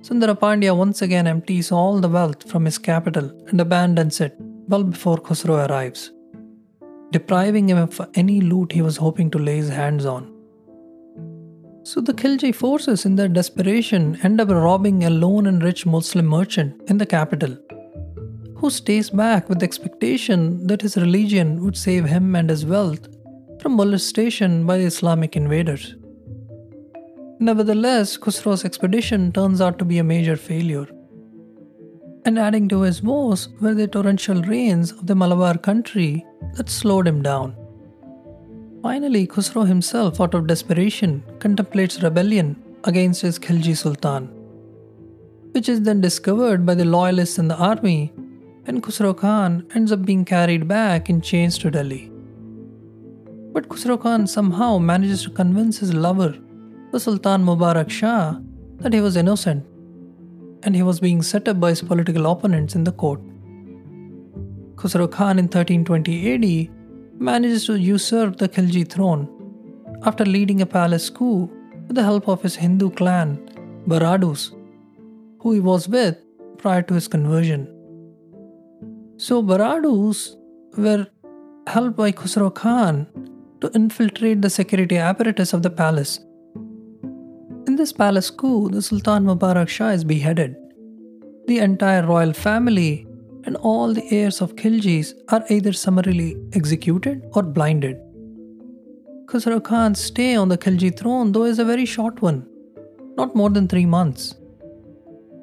Sundara 0.00 0.34
Pandya 0.34 0.76
once 0.76 1.02
again 1.02 1.26
empties 1.26 1.72
all 1.72 1.98
the 2.00 2.08
wealth 2.08 2.48
from 2.48 2.64
his 2.64 2.78
capital 2.78 3.30
and 3.48 3.60
abandons 3.60 4.20
it 4.20 4.34
well 4.68 4.84
before 4.84 5.18
Khusro 5.18 5.68
arrives, 5.68 6.12
depriving 7.10 7.68
him 7.68 7.78
of 7.78 8.00
any 8.14 8.40
loot 8.40 8.72
he 8.72 8.80
was 8.80 8.96
hoping 8.96 9.30
to 9.32 9.38
lay 9.38 9.56
his 9.56 9.68
hands 9.68 10.06
on. 10.06 10.32
So 11.82 12.00
the 12.00 12.12
Khilji 12.12 12.54
forces, 12.54 13.06
in 13.06 13.16
their 13.16 13.28
desperation, 13.28 14.18
end 14.22 14.40
up 14.40 14.50
robbing 14.50 15.04
a 15.04 15.10
lone 15.10 15.46
and 15.46 15.62
rich 15.62 15.84
Muslim 15.84 16.26
merchant 16.26 16.80
in 16.88 16.98
the 16.98 17.06
capital, 17.06 17.56
who 18.56 18.70
stays 18.70 19.10
back 19.10 19.48
with 19.48 19.60
the 19.60 19.64
expectation 19.64 20.66
that 20.66 20.82
his 20.82 20.96
religion 20.96 21.64
would 21.64 21.76
save 21.76 22.04
him 22.04 22.36
and 22.36 22.50
his 22.50 22.64
wealth 22.64 23.08
from 23.60 23.72
molestation 23.72 24.66
by 24.66 24.78
the 24.78 24.84
Islamic 24.84 25.34
invaders. 25.34 25.96
Nevertheless, 27.40 28.16
Khusro's 28.18 28.64
expedition 28.64 29.30
turns 29.30 29.60
out 29.60 29.78
to 29.78 29.84
be 29.84 29.98
a 29.98 30.04
major 30.04 30.34
failure. 30.36 30.88
And 32.24 32.36
adding 32.36 32.68
to 32.68 32.80
his 32.80 33.00
woes 33.00 33.48
were 33.60 33.74
the 33.74 33.86
torrential 33.86 34.42
rains 34.42 34.90
of 34.90 35.06
the 35.06 35.14
Malabar 35.14 35.56
country 35.56 36.26
that 36.56 36.68
slowed 36.68 37.06
him 37.06 37.22
down. 37.22 37.56
Finally, 38.82 39.28
Khusro 39.28 39.66
himself, 39.66 40.20
out 40.20 40.34
of 40.34 40.48
desperation, 40.48 41.22
contemplates 41.38 42.02
rebellion 42.02 42.60
against 42.84 43.22
his 43.22 43.38
Khilji 43.38 43.76
Sultan, 43.76 44.26
which 45.52 45.68
is 45.68 45.82
then 45.82 46.00
discovered 46.00 46.66
by 46.66 46.74
the 46.74 46.84
loyalists 46.84 47.38
in 47.38 47.46
the 47.46 47.56
army, 47.56 48.12
and 48.66 48.82
Khusro 48.82 49.16
Khan 49.16 49.64
ends 49.76 49.92
up 49.92 50.04
being 50.04 50.24
carried 50.24 50.66
back 50.66 51.08
in 51.08 51.20
chains 51.20 51.56
to 51.58 51.70
Delhi. 51.70 52.10
But 53.52 53.68
Khusro 53.68 54.00
Khan 54.00 54.26
somehow 54.26 54.78
manages 54.78 55.22
to 55.22 55.30
convince 55.30 55.78
his 55.78 55.94
lover, 55.94 56.36
the 56.92 57.00
Sultan 57.00 57.44
Mubarak 57.44 57.90
Shah, 57.90 58.38
that 58.78 58.92
he 58.92 59.00
was 59.00 59.16
innocent 59.16 59.66
and 60.62 60.74
he 60.74 60.82
was 60.82 61.00
being 61.00 61.22
set 61.22 61.48
up 61.48 61.60
by 61.60 61.70
his 61.70 61.82
political 61.82 62.26
opponents 62.26 62.74
in 62.74 62.84
the 62.84 62.92
court. 62.92 63.20
Khusro 64.76 65.10
Khan 65.10 65.38
in 65.38 65.46
1320 65.46 66.34
AD 66.34 67.20
manages 67.20 67.66
to 67.66 67.78
usurp 67.78 68.36
the 68.38 68.48
Khilji 68.48 68.88
throne 68.88 69.28
after 70.02 70.24
leading 70.24 70.60
a 70.60 70.66
palace 70.66 71.10
coup 71.10 71.50
with 71.86 71.96
the 71.96 72.02
help 72.02 72.28
of 72.28 72.42
his 72.42 72.56
Hindu 72.56 72.90
clan, 72.90 73.38
Baradus, 73.86 74.52
who 75.40 75.52
he 75.52 75.60
was 75.60 75.88
with 75.88 76.16
prior 76.58 76.82
to 76.82 76.94
his 76.94 77.08
conversion. 77.08 77.66
So, 79.16 79.42
Baradus 79.42 80.36
were 80.76 81.06
helped 81.66 81.96
by 81.96 82.12
Khusro 82.12 82.54
Khan 82.54 83.06
to 83.60 83.70
infiltrate 83.74 84.42
the 84.42 84.50
security 84.50 84.96
apparatus 84.96 85.52
of 85.52 85.62
the 85.62 85.70
palace. 85.70 86.20
This 87.78 87.92
palace 87.92 88.28
coup, 88.28 88.68
the 88.68 88.82
Sultan 88.82 89.24
Mubarak 89.24 89.68
Shah 89.68 89.90
is 89.90 90.02
beheaded. 90.02 90.56
The 91.46 91.60
entire 91.60 92.04
royal 92.04 92.32
family 92.32 93.06
and 93.44 93.54
all 93.58 93.94
the 93.94 94.02
heirs 94.12 94.40
of 94.40 94.56
Khiljis 94.56 95.12
are 95.28 95.44
either 95.48 95.72
summarily 95.72 96.36
executed 96.54 97.22
or 97.34 97.44
blinded. 97.44 97.96
Khusro 99.26 99.62
Khan's 99.62 100.00
stay 100.00 100.34
on 100.34 100.48
the 100.48 100.58
Khilji 100.58 100.98
throne, 100.98 101.30
though, 101.30 101.44
is 101.44 101.60
a 101.60 101.64
very 101.64 101.84
short 101.84 102.20
one, 102.20 102.44
not 103.16 103.36
more 103.36 103.48
than 103.48 103.68
three 103.68 103.86
months. 103.86 104.34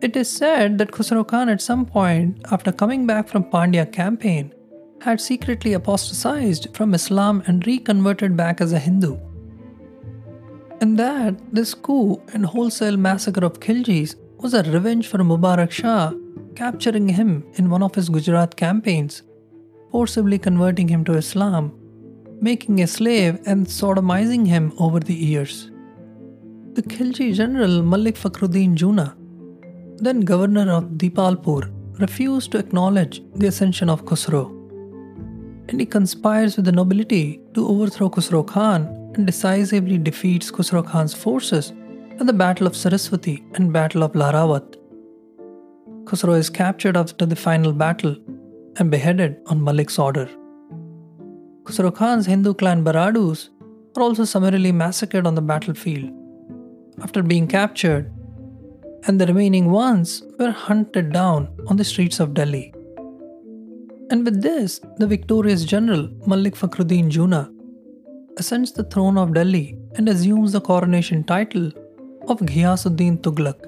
It 0.01 0.17
is 0.17 0.29
said 0.29 0.77
that 0.79 0.91
Khusro 0.91 1.25
Khan, 1.25 1.47
at 1.47 1.61
some 1.61 1.85
point 1.85 2.41
after 2.51 2.73
coming 2.73 3.07
back 3.07 3.29
from 3.29 3.45
Pandya 3.45 3.89
campaign, 3.93 4.53
had 4.99 5.21
secretly 5.21 5.71
apostatized 5.71 6.75
from 6.75 6.93
Islam 6.93 7.43
and 7.47 7.65
reconverted 7.65 8.35
back 8.35 8.59
as 8.59 8.73
a 8.73 8.79
Hindu. 8.79 9.15
And 10.81 10.99
that 10.99 11.35
this 11.53 11.73
coup 11.73 12.21
and 12.33 12.45
wholesale 12.45 12.97
massacre 12.97 13.45
of 13.45 13.59
Khiljis 13.59 14.15
was 14.37 14.53
a 14.53 14.63
revenge 14.63 15.07
for 15.07 15.19
Mubarak 15.19 15.71
Shah 15.71 16.13
capturing 16.55 17.07
him 17.09 17.45
in 17.55 17.69
one 17.69 17.83
of 17.83 17.95
his 17.95 18.09
Gujarat 18.09 18.55
campaigns, 18.55 19.23
forcibly 19.91 20.39
converting 20.39 20.87
him 20.87 21.03
to 21.05 21.13
Islam, 21.13 21.73
making 22.41 22.81
a 22.81 22.87
slave, 22.87 23.39
and 23.45 23.65
sodomizing 23.65 24.45
him 24.47 24.73
over 24.79 24.99
the 24.99 25.13
years. 25.13 25.71
The 26.73 26.81
Khilji 26.81 27.33
general 27.33 27.81
Malik 27.81 28.15
Fakhruddin 28.15 28.75
Juna, 28.75 29.15
then 29.97 30.21
governor 30.21 30.69
of 30.71 30.83
Dipalpur, 30.97 31.71
refused 31.99 32.51
to 32.51 32.57
acknowledge 32.57 33.21
the 33.35 33.47
ascension 33.47 33.89
of 33.89 34.03
Khusro. 34.03 34.51
And 35.69 35.79
he 35.79 35.85
conspires 35.85 36.57
with 36.57 36.65
the 36.65 36.71
nobility 36.71 37.39
to 37.53 37.67
overthrow 37.67 38.09
Khusro 38.09 38.45
Khan 38.45 39.04
and 39.15 39.25
decisively 39.25 39.97
defeats 39.97 40.51
Khusro 40.51 40.85
Khan's 40.85 41.13
forces 41.13 41.73
at 42.19 42.27
the 42.27 42.33
Battle 42.33 42.67
of 42.67 42.75
Saraswati 42.75 43.43
and 43.55 43.71
Battle 43.71 44.03
of 44.03 44.11
Lahrawat. 44.11 44.75
Khusro 46.03 46.37
is 46.37 46.49
captured 46.49 46.97
after 46.97 47.25
the 47.25 47.35
final 47.35 47.73
battle 47.73 48.15
and 48.77 48.91
beheaded 48.91 49.37
on 49.47 49.63
Malik's 49.63 49.97
order. 49.97 50.29
Khusro 51.63 51.95
Khan's 51.95 52.25
Hindu 52.25 52.53
clan 52.53 52.83
Baradus 52.83 53.49
are 53.95 54.03
also 54.03 54.25
summarily 54.25 54.71
massacred 54.71 55.25
on 55.25 55.35
the 55.35 55.41
battlefield 55.41 56.11
after 57.01 57.23
being 57.23 57.47
captured, 57.47 58.11
and 59.07 59.19
the 59.19 59.25
remaining 59.25 59.71
ones 59.71 60.23
were 60.37 60.51
hunted 60.51 61.11
down 61.11 61.47
on 61.67 61.77
the 61.77 61.83
streets 61.83 62.19
of 62.19 62.33
Delhi. 62.33 62.73
And 64.11 64.23
with 64.23 64.41
this, 64.41 64.79
the 64.97 65.07
victorious 65.07 65.63
general 65.63 66.09
Malik 66.27 66.55
Fakhruddin 66.55 67.09
Juna 67.09 67.51
ascends 68.37 68.71
the 68.71 68.83
throne 68.83 69.17
of 69.17 69.33
Delhi 69.33 69.77
and 69.95 70.09
assumes 70.09 70.51
the 70.51 70.61
coronation 70.61 71.23
title 71.23 71.67
of 72.27 72.39
Ghiyasuddin 72.39 73.19
Tughlaq. 73.21 73.59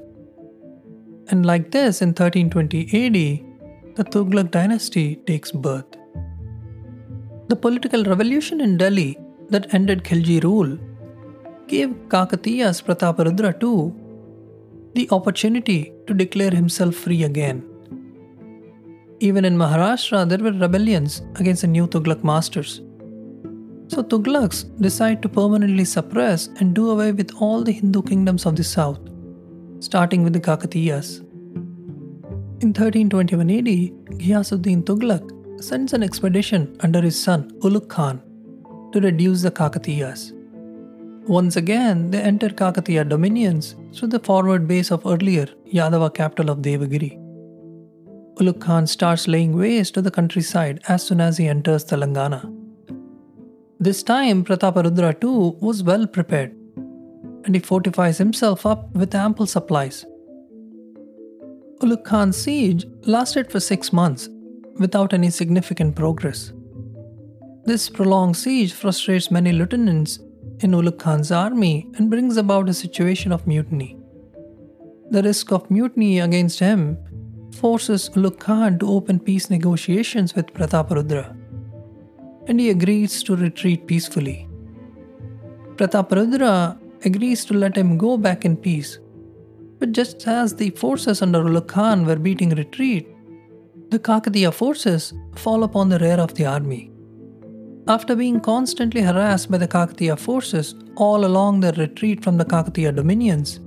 And 1.29 1.45
like 1.45 1.71
this, 1.71 2.01
in 2.01 2.09
1320 2.09 2.81
AD, 3.01 3.95
the 3.97 4.03
Tughlaq 4.03 4.51
dynasty 4.51 5.17
takes 5.27 5.51
birth. 5.51 5.85
The 7.47 7.55
political 7.55 8.03
revolution 8.03 8.61
in 8.61 8.77
Delhi 8.77 9.17
that 9.49 9.73
ended 9.73 10.03
Khilji 10.03 10.43
rule 10.43 10.77
gave 11.67 11.89
Kakatiyas 12.09 12.83
Prataparudra 12.83 13.59
too 13.59 13.95
the 14.95 15.07
opportunity 15.11 15.93
to 16.07 16.13
declare 16.13 16.51
himself 16.51 16.95
free 16.95 17.23
again. 17.23 17.63
Even 19.19 19.45
in 19.45 19.57
Maharashtra, 19.57 20.27
there 20.29 20.39
were 20.39 20.51
rebellions 20.51 21.21
against 21.35 21.61
the 21.61 21.67
new 21.67 21.87
Tughlaq 21.87 22.23
masters. 22.23 22.81
So 23.89 24.03
Tughlaqs 24.03 24.81
decide 24.81 25.21
to 25.21 25.29
permanently 25.29 25.85
suppress 25.85 26.47
and 26.59 26.73
do 26.73 26.89
away 26.89 27.11
with 27.11 27.31
all 27.39 27.63
the 27.63 27.71
Hindu 27.71 28.01
kingdoms 28.03 28.45
of 28.45 28.55
the 28.55 28.63
south 28.63 28.99
starting 29.79 30.23
with 30.23 30.33
the 30.33 30.39
Kakatiyas. 30.39 31.19
In 32.61 32.73
1321 32.73 33.49
AD, 33.51 33.65
Ghiyasuddin 34.19 34.83
Tughlaq 34.83 35.63
sends 35.63 35.93
an 35.93 36.03
expedition 36.03 36.75
under 36.81 37.01
his 37.01 37.21
son 37.21 37.51
Ulugh 37.61 37.87
Khan 37.87 38.21
to 38.91 38.99
reduce 38.99 39.41
the 39.41 39.51
Kakatiyas. 39.51 40.33
Once 41.27 41.55
again, 41.55 42.09
they 42.09 42.21
enter 42.21 42.49
Kakatiya 42.49 43.07
dominions 43.07 43.75
through 43.93 44.07
the 44.07 44.19
forward 44.19 44.67
base 44.67 44.91
of 44.91 45.05
earlier 45.05 45.47
Yadava 45.71 46.13
capital 46.13 46.49
of 46.49 46.59
Devagiri. 46.59 47.19
Ulugh 48.37 48.61
Khan 48.61 48.87
starts 48.87 49.27
laying 49.27 49.55
waste 49.55 49.93
to 49.95 50.01
the 50.01 50.11
countryside 50.11 50.81
as 50.87 51.03
soon 51.03 51.21
as 51.21 51.37
he 51.37 51.47
enters 51.47 51.85
Telangana. 51.85 52.56
This 53.79 54.01
time, 54.01 54.43
Prataparudra 54.43 55.19
too 55.21 55.55
was 55.61 55.83
well 55.83 56.07
prepared 56.07 56.55
and 57.45 57.55
he 57.55 57.59
fortifies 57.59 58.17
himself 58.17 58.65
up 58.65 58.93
with 58.93 59.13
ample 59.13 59.45
supplies. 59.45 60.05
Ulugh 61.81 62.03
Khan's 62.03 62.37
siege 62.37 62.85
lasted 63.05 63.51
for 63.51 63.59
six 63.59 63.93
months 63.93 64.29
without 64.79 65.13
any 65.13 65.29
significant 65.29 65.95
progress. 65.95 66.51
This 67.65 67.87
prolonged 67.87 68.35
siege 68.35 68.73
frustrates 68.73 69.29
many 69.29 69.51
lieutenants 69.51 70.19
in 70.61 70.71
Ulugh 70.71 70.97
Khan's 70.97 71.31
army 71.31 71.87
and 71.97 72.09
brings 72.09 72.35
about 72.37 72.69
a 72.69 72.73
situation 72.73 73.31
of 73.31 73.45
mutiny. 73.45 73.95
The 75.11 75.21
risk 75.21 75.51
of 75.51 75.69
mutiny 75.69 76.19
against 76.19 76.59
him 76.59 76.97
forces 77.53 78.09
Ulugh 78.09 78.39
Khan 78.39 78.79
to 78.79 78.89
open 78.89 79.19
peace 79.19 79.49
negotiations 79.49 80.33
with 80.33 80.47
Prataparudra, 80.47 81.37
and 82.47 82.59
he 82.59 82.69
agrees 82.69 83.21
to 83.23 83.35
retreat 83.35 83.87
peacefully. 83.87 84.47
Prataparudra 85.75 86.77
agrees 87.05 87.45
to 87.45 87.53
let 87.53 87.75
him 87.75 87.97
go 87.97 88.17
back 88.17 88.45
in 88.45 88.57
peace, 88.57 88.99
but 89.79 89.91
just 89.91 90.27
as 90.27 90.55
the 90.55 90.69
forces 90.71 91.21
under 91.21 91.43
Ulugh 91.43 91.67
Khan 91.67 92.05
were 92.05 92.15
beating 92.15 92.49
retreat, 92.49 93.07
the 93.89 93.99
Kakatiya 93.99 94.53
forces 94.53 95.13
fall 95.35 95.63
upon 95.63 95.89
the 95.89 95.99
rear 95.99 96.19
of 96.19 96.33
the 96.33 96.45
army. 96.45 96.91
After 97.87 98.15
being 98.15 98.39
constantly 98.41 99.01
harassed 99.01 99.49
by 99.51 99.59
the 99.59 99.67
Kakatiya 99.67 100.17
forces 100.19 100.75
all 100.95 101.25
along 101.25 101.59
their 101.59 101.73
retreat 101.73 102.23
from 102.23 102.37
the 102.37 102.45
Kakatiya 102.45 102.95
dominions, 102.95 103.59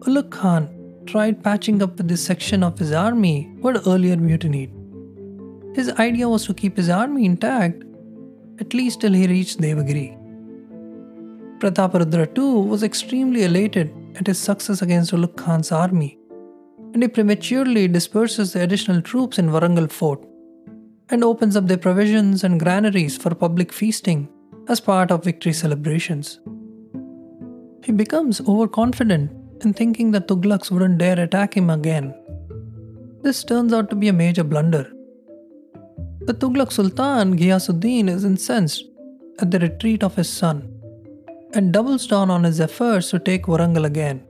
Ulugh 0.00 0.30
Khan 0.30 0.68
tried 1.06 1.44
patching 1.44 1.82
up 1.82 1.96
with 1.98 2.08
this 2.08 2.24
section 2.24 2.62
of 2.62 2.78
his 2.78 2.92
army 2.92 3.52
who 3.60 3.68
had 3.68 3.86
earlier 3.86 4.16
mutinied. 4.16 4.72
His 5.74 5.90
idea 5.90 6.28
was 6.28 6.44
to 6.46 6.54
keep 6.54 6.76
his 6.76 6.88
army 6.88 7.24
intact 7.24 7.84
at 8.60 8.74
least 8.74 9.00
till 9.00 9.12
he 9.12 9.26
reached 9.26 9.60
Devagiri. 9.60 10.18
Prataparudra 11.58 12.34
too 12.34 12.60
was 12.60 12.82
extremely 12.82 13.44
elated 13.44 13.92
at 14.16 14.26
his 14.26 14.38
success 14.38 14.82
against 14.82 15.12
Ulugh 15.12 15.36
Khan's 15.36 15.72
army, 15.72 16.18
and 16.92 17.02
he 17.02 17.08
prematurely 17.08 17.88
disperses 17.88 18.52
the 18.52 18.62
additional 18.62 19.00
troops 19.00 19.38
in 19.38 19.50
Warangal 19.50 19.90
fort 19.90 20.24
and 21.10 21.24
opens 21.24 21.56
up 21.56 21.66
their 21.66 21.78
provisions 21.78 22.44
and 22.44 22.60
granaries 22.60 23.16
for 23.16 23.34
public 23.34 23.72
feasting 23.72 24.28
as 24.68 24.80
part 24.80 25.10
of 25.10 25.24
victory 25.24 25.52
celebrations. 25.52 26.40
He 27.84 27.92
becomes 27.92 28.40
overconfident 28.40 29.32
in 29.64 29.72
thinking 29.72 30.10
that 30.12 30.28
Tughlaqs 30.28 30.70
wouldn't 30.70 30.98
dare 30.98 31.20
attack 31.20 31.56
him 31.56 31.70
again. 31.70 32.14
This 33.22 33.44
turns 33.44 33.72
out 33.72 33.90
to 33.90 33.96
be 33.96 34.08
a 34.08 34.12
major 34.12 34.44
blunder. 34.44 34.91
The 36.24 36.34
Tughlaq 36.34 36.70
Sultan 36.70 37.36
Ghiyasuddin 37.36 38.08
is 38.08 38.24
incensed 38.24 38.84
at 39.40 39.50
the 39.50 39.58
retreat 39.58 40.04
of 40.04 40.14
his 40.14 40.28
son 40.28 40.72
and 41.52 41.72
doubles 41.72 42.06
down 42.06 42.30
on 42.30 42.44
his 42.44 42.60
efforts 42.60 43.10
to 43.10 43.18
take 43.18 43.46
Warangal 43.46 43.84
again. 43.86 44.24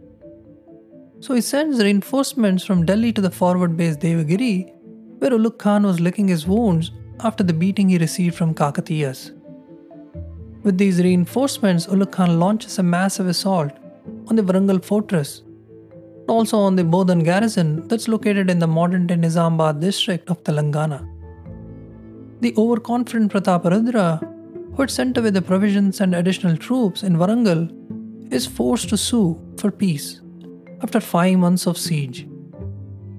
So 1.21 1.35
he 1.35 1.43
sends 1.43 1.83
reinforcements 1.83 2.65
from 2.65 2.87
Delhi 2.87 3.13
to 3.13 3.21
the 3.21 3.31
forward 3.31 3.77
base 3.77 3.99
Devagiri, 3.99 4.73
where 5.19 5.33
Ulugh 5.33 5.59
Khan 5.59 5.83
was 5.83 6.01
licking 6.01 6.29
his 6.29 6.47
wounds 6.47 6.93
after 7.21 7.45
the 7.45 7.53
beating 7.53 7.91
he 7.91 7.99
received 7.99 8.37
from 8.37 8.55
Kakatiyas. 8.55 9.31
With 10.63 10.79
these 10.79 10.99
reinforcements, 10.99 11.87
Ulugh 11.89 12.11
Khan 12.11 12.41
launches 12.41 12.79
a 12.79 12.83
massive 12.83 13.27
assault 13.27 13.73
on 14.29 14.37
the 14.37 14.43
Warangal 14.43 14.83
fortress, 14.83 15.43
and 16.21 16.31
also 16.31 16.59
on 16.59 16.77
the 16.77 16.85
Bodhan 16.85 17.23
garrison 17.23 17.87
that's 17.89 18.09
located 18.09 18.49
in 18.49 18.61
the 18.61 18.67
modern 18.67 19.07
day 19.07 19.17
Nizamabad 19.17 19.81
district 19.81 20.31
of 20.31 20.43
Telangana. 20.43 21.07
The 22.43 22.55
overconfident 22.57 23.33
Prataparudra 23.33 24.07
who 24.75 24.83
had 24.83 24.91
sent 24.91 25.19
away 25.19 25.31
the 25.31 25.43
provisions 25.43 26.01
and 26.01 26.15
additional 26.15 26.57
troops 26.57 27.03
in 27.03 27.17
Warangal, 27.17 27.63
is 28.33 28.47
forced 28.47 28.89
to 28.89 28.97
sue 28.97 29.39
for 29.59 29.71
peace 29.71 30.21
after 30.83 31.01
five 31.01 31.39
months 31.39 31.67
of 31.67 31.77
siege. 31.77 32.23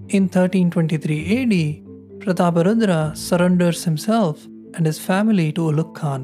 In 0.09 0.23
1323 0.23 1.19
AD, 1.37 1.55
Prataparudra 2.23 3.15
surrenders 3.15 3.83
himself 3.83 4.47
and 4.73 4.85
his 4.85 4.99
family 4.99 5.51
to 5.51 5.61
Ulugh 5.61 5.93
Khan. 5.93 6.23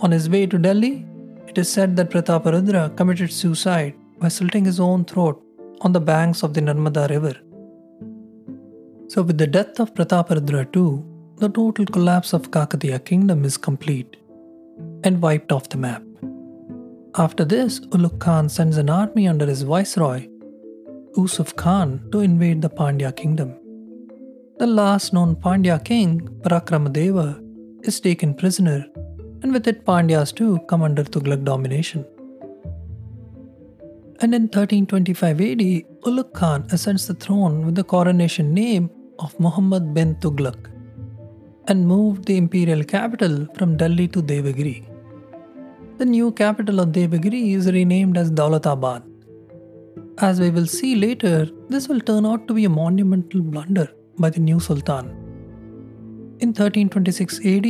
On 0.00 0.10
his 0.10 0.28
way 0.28 0.46
to 0.46 0.58
Delhi, 0.58 1.06
it 1.46 1.56
is 1.56 1.72
said 1.72 1.96
that 1.96 2.10
Prataparudra 2.10 2.94
committed 2.96 3.32
suicide 3.32 3.94
by 4.18 4.28
slitting 4.28 4.66
his 4.66 4.78
own 4.78 5.04
throat 5.04 5.42
on 5.80 5.92
the 5.92 6.00
banks 6.00 6.42
of 6.42 6.52
the 6.52 6.60
Narmada 6.60 7.08
river. 7.08 7.36
So, 9.08 9.22
with 9.22 9.38
the 9.38 9.46
death 9.46 9.80
of 9.80 9.94
Prataparudra 9.94 10.70
too, 10.70 10.92
the 11.40 11.48
total 11.48 11.86
collapse 11.86 12.32
of 12.32 12.50
Kakatiya 12.50 13.04
kingdom 13.04 13.44
is 13.44 13.56
complete 13.56 14.16
and 15.04 15.22
wiped 15.22 15.52
off 15.52 15.68
the 15.68 15.76
map. 15.76 16.02
After 17.16 17.44
this, 17.44 17.78
Ulugh 17.90 18.18
Khan 18.18 18.48
sends 18.48 18.76
an 18.76 18.90
army 18.90 19.28
under 19.28 19.46
his 19.46 19.62
viceroy, 19.62 20.26
Usuf 21.16 21.54
Khan, 21.54 22.08
to 22.10 22.20
invade 22.20 22.60
the 22.60 22.68
Pandya 22.68 23.14
kingdom. 23.14 23.54
The 24.58 24.66
last 24.66 25.12
known 25.12 25.36
Pandya 25.36 25.84
king, 25.84 26.22
Parakramadeva, 26.40 27.40
is 27.86 28.00
taken 28.00 28.34
prisoner, 28.34 28.84
and 29.42 29.52
with 29.52 29.68
it 29.68 29.84
Pandyas 29.84 30.34
too 30.34 30.58
come 30.68 30.82
under 30.82 31.04
Tughlaq 31.04 31.44
domination. 31.44 32.04
And 34.20 34.34
in 34.34 34.42
1325 34.42 35.40
AD, 35.40 35.58
Ulugh 36.08 36.32
Khan 36.32 36.66
ascends 36.72 37.06
the 37.06 37.14
throne 37.14 37.64
with 37.64 37.76
the 37.76 37.84
coronation 37.84 38.52
name 38.52 38.90
of 39.20 39.38
Muhammad 39.38 39.94
bin 39.94 40.16
Tughlaq 40.16 40.77
and 41.70 41.86
moved 41.86 42.24
the 42.24 42.36
imperial 42.42 42.82
capital 42.82 43.34
from 43.56 43.76
Delhi 43.76 44.08
to 44.08 44.22
Devagiri. 44.22 44.76
The 45.98 46.06
new 46.06 46.32
capital 46.32 46.80
of 46.80 46.88
Devagiri 46.88 47.54
is 47.54 47.70
renamed 47.70 48.16
as 48.16 48.30
Daulatabad. 48.30 49.02
As 50.18 50.40
we 50.40 50.50
will 50.50 50.66
see 50.66 50.94
later, 50.96 51.48
this 51.68 51.86
will 51.88 52.00
turn 52.00 52.24
out 52.24 52.48
to 52.48 52.54
be 52.54 52.64
a 52.64 52.70
monumental 52.70 53.42
blunder 53.42 53.88
by 54.18 54.30
the 54.30 54.40
new 54.40 54.58
Sultan. 54.58 55.10
In 56.40 56.48
1326 56.48 57.38
AD, 57.52 57.66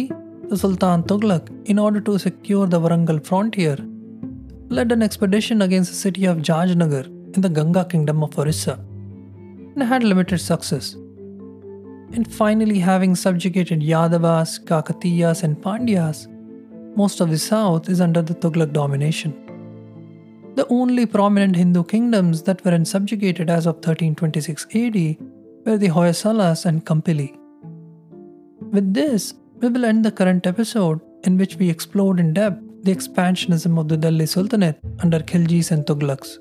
the 0.51 0.57
Sultan 0.57 1.03
Tughlaq, 1.03 1.51
in 1.67 1.79
order 1.79 2.01
to 2.01 2.19
secure 2.19 2.67
the 2.67 2.81
Warangal 2.81 3.27
frontier, 3.27 3.77
led 4.69 4.93
an 4.93 5.03
expedition 5.03 5.63
against 5.63 5.91
the 5.91 5.97
city 5.97 6.25
of 6.27 6.39
Jajnagar 6.39 7.07
in 7.35 7.41
the 7.41 7.49
Ganga 7.49 7.85
kingdom 7.85 8.23
of 8.23 8.39
Orissa 8.39 8.79
and 9.75 9.83
had 9.83 10.05
limited 10.05 10.39
success 10.39 10.97
and 12.13 12.33
finally 12.33 12.79
having 12.79 13.15
subjugated 13.15 13.81
Yadavas, 13.81 14.65
Kakatiyas, 14.65 15.43
and 15.43 15.57
Pandyas, 15.57 16.27
most 16.97 17.21
of 17.21 17.31
the 17.31 17.39
south 17.39 17.89
is 17.89 18.01
under 18.01 18.23
the 18.23 18.35
Tughlaq 18.35 18.73
domination. 18.73 19.35
The 20.57 20.67
only 20.69 21.07
prominent 21.07 21.55
Hindu 21.55 21.85
kingdoms 21.85 22.43
that 22.43 22.65
were 22.65 22.85
subjugated 22.85 23.49
as 23.49 23.67
of 23.67 23.77
1326 23.77 24.65
AD 24.75 25.17
were 25.65 25.79
the 25.79 25.89
Hoysalas 25.89 26.65
and 26.65 26.85
Kampili. 26.85 27.39
With 28.73 28.93
this, 28.93 29.35
we 29.61 29.69
will 29.69 29.85
end 29.85 30.05
the 30.05 30.11
current 30.11 30.47
episode 30.47 31.01
in 31.25 31.37
which 31.37 31.57
we 31.57 31.71
explored 31.71 32.19
in 32.19 32.33
depth 32.35 32.63
the 32.83 32.95
expansionism 32.95 33.79
of 33.79 33.89
the 33.89 33.97
Delhi 33.97 34.27
Sultanate 34.27 34.79
under 35.01 35.21
Khiljis 35.21 35.71
and 35.71 35.85
Tughlaqs, 35.85 36.39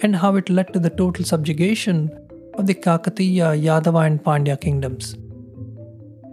and 0.00 0.16
how 0.16 0.36
it 0.36 0.48
led 0.48 0.72
to 0.72 0.78
the 0.78 0.90
total 0.90 1.24
subjugation 1.24 2.10
of 2.54 2.66
the 2.66 2.74
Kakatiya, 2.74 3.44
uh, 3.44 3.80
Yadava, 3.80 4.06
and 4.06 4.22
Pandya 4.22 4.60
kingdoms. 4.60 5.16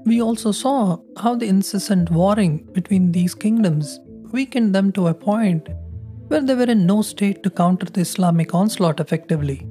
We 0.06 0.22
also 0.22 0.52
saw 0.52 0.98
how 1.18 1.36
the 1.36 1.48
incessant 1.48 2.10
warring 2.10 2.58
between 2.74 3.12
these 3.12 3.36
kingdoms 3.36 4.00
weakened 4.32 4.74
them 4.74 4.92
to 4.94 5.08
a 5.08 5.14
point 5.14 5.68
where 6.28 6.42
they 6.42 6.56
were 6.56 6.64
in 6.64 6.86
no 6.86 7.02
state 7.02 7.44
to 7.44 7.50
counter 7.50 7.86
the 7.86 8.02
Islamic 8.02 8.54
onslaught 8.54 9.00
effectively. 9.00 9.68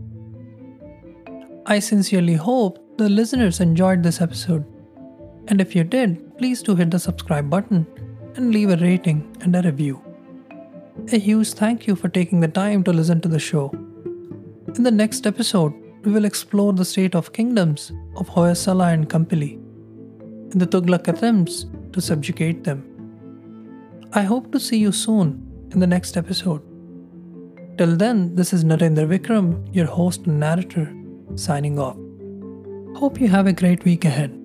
I 1.67 1.79
sincerely 1.79 2.35
hope 2.35 2.79
the 2.99 3.09
listeners 3.09 3.61
enjoyed 3.61 4.03
this 4.03 4.21
episode, 4.21 4.65
and 5.49 5.61
if 5.61 5.75
you 5.77 5.85
did, 5.85 6.37
please 6.39 6.63
do 6.63 6.75
hit 6.75 6.91
the 6.91 6.99
subscribe 6.99 7.49
button 7.49 7.87
and 8.35 8.53
leave 8.53 8.71
a 8.71 8.77
rating 8.77 9.37
and 9.41 9.55
a 9.55 9.63
review. 9.63 10.03
A 11.13 11.19
huge 11.19 11.53
thank 11.53 11.87
you 11.87 11.95
for 11.95 12.09
taking 12.09 12.41
the 12.41 12.49
time 12.49 12.83
to 12.85 12.93
listen 12.93 13.21
to 13.21 13.29
the 13.29 13.39
show. 13.39 13.71
In 14.75 14.83
the 14.83 14.91
next 14.91 15.27
episode, 15.27 15.73
we 16.09 16.15
will 16.15 16.25
explore 16.25 16.73
the 16.73 16.87
state 16.87 17.15
of 17.15 17.35
kingdoms 17.35 17.93
of 18.17 18.31
Hoysala 18.31 18.95
and 18.95 19.11
Kampili 19.11 19.57
and 20.51 20.59
the 20.59 20.67
Tughlaq 20.67 21.07
attempts 21.07 21.67
to 21.93 22.01
subjugate 22.01 22.65
them. 22.65 22.79
I 24.15 24.23
hope 24.23 24.51
to 24.53 24.59
see 24.59 24.79
you 24.79 24.91
soon 24.91 25.29
in 25.71 25.81
the 25.81 25.87
next 25.87 26.17
episode. 26.17 26.63
Till 27.77 27.95
then, 27.95 28.35
this 28.35 28.55
is 28.55 28.65
Narendra 28.65 29.07
Vikram, 29.07 29.69
your 29.71 29.85
host 29.85 30.27
and 30.27 30.41
narrator, 30.41 30.91
signing 31.35 31.79
off. 31.79 31.99
Hope 32.99 33.21
you 33.21 33.29
have 33.29 33.47
a 33.47 33.53
great 33.53 33.85
week 33.85 34.07
ahead. 34.07 34.38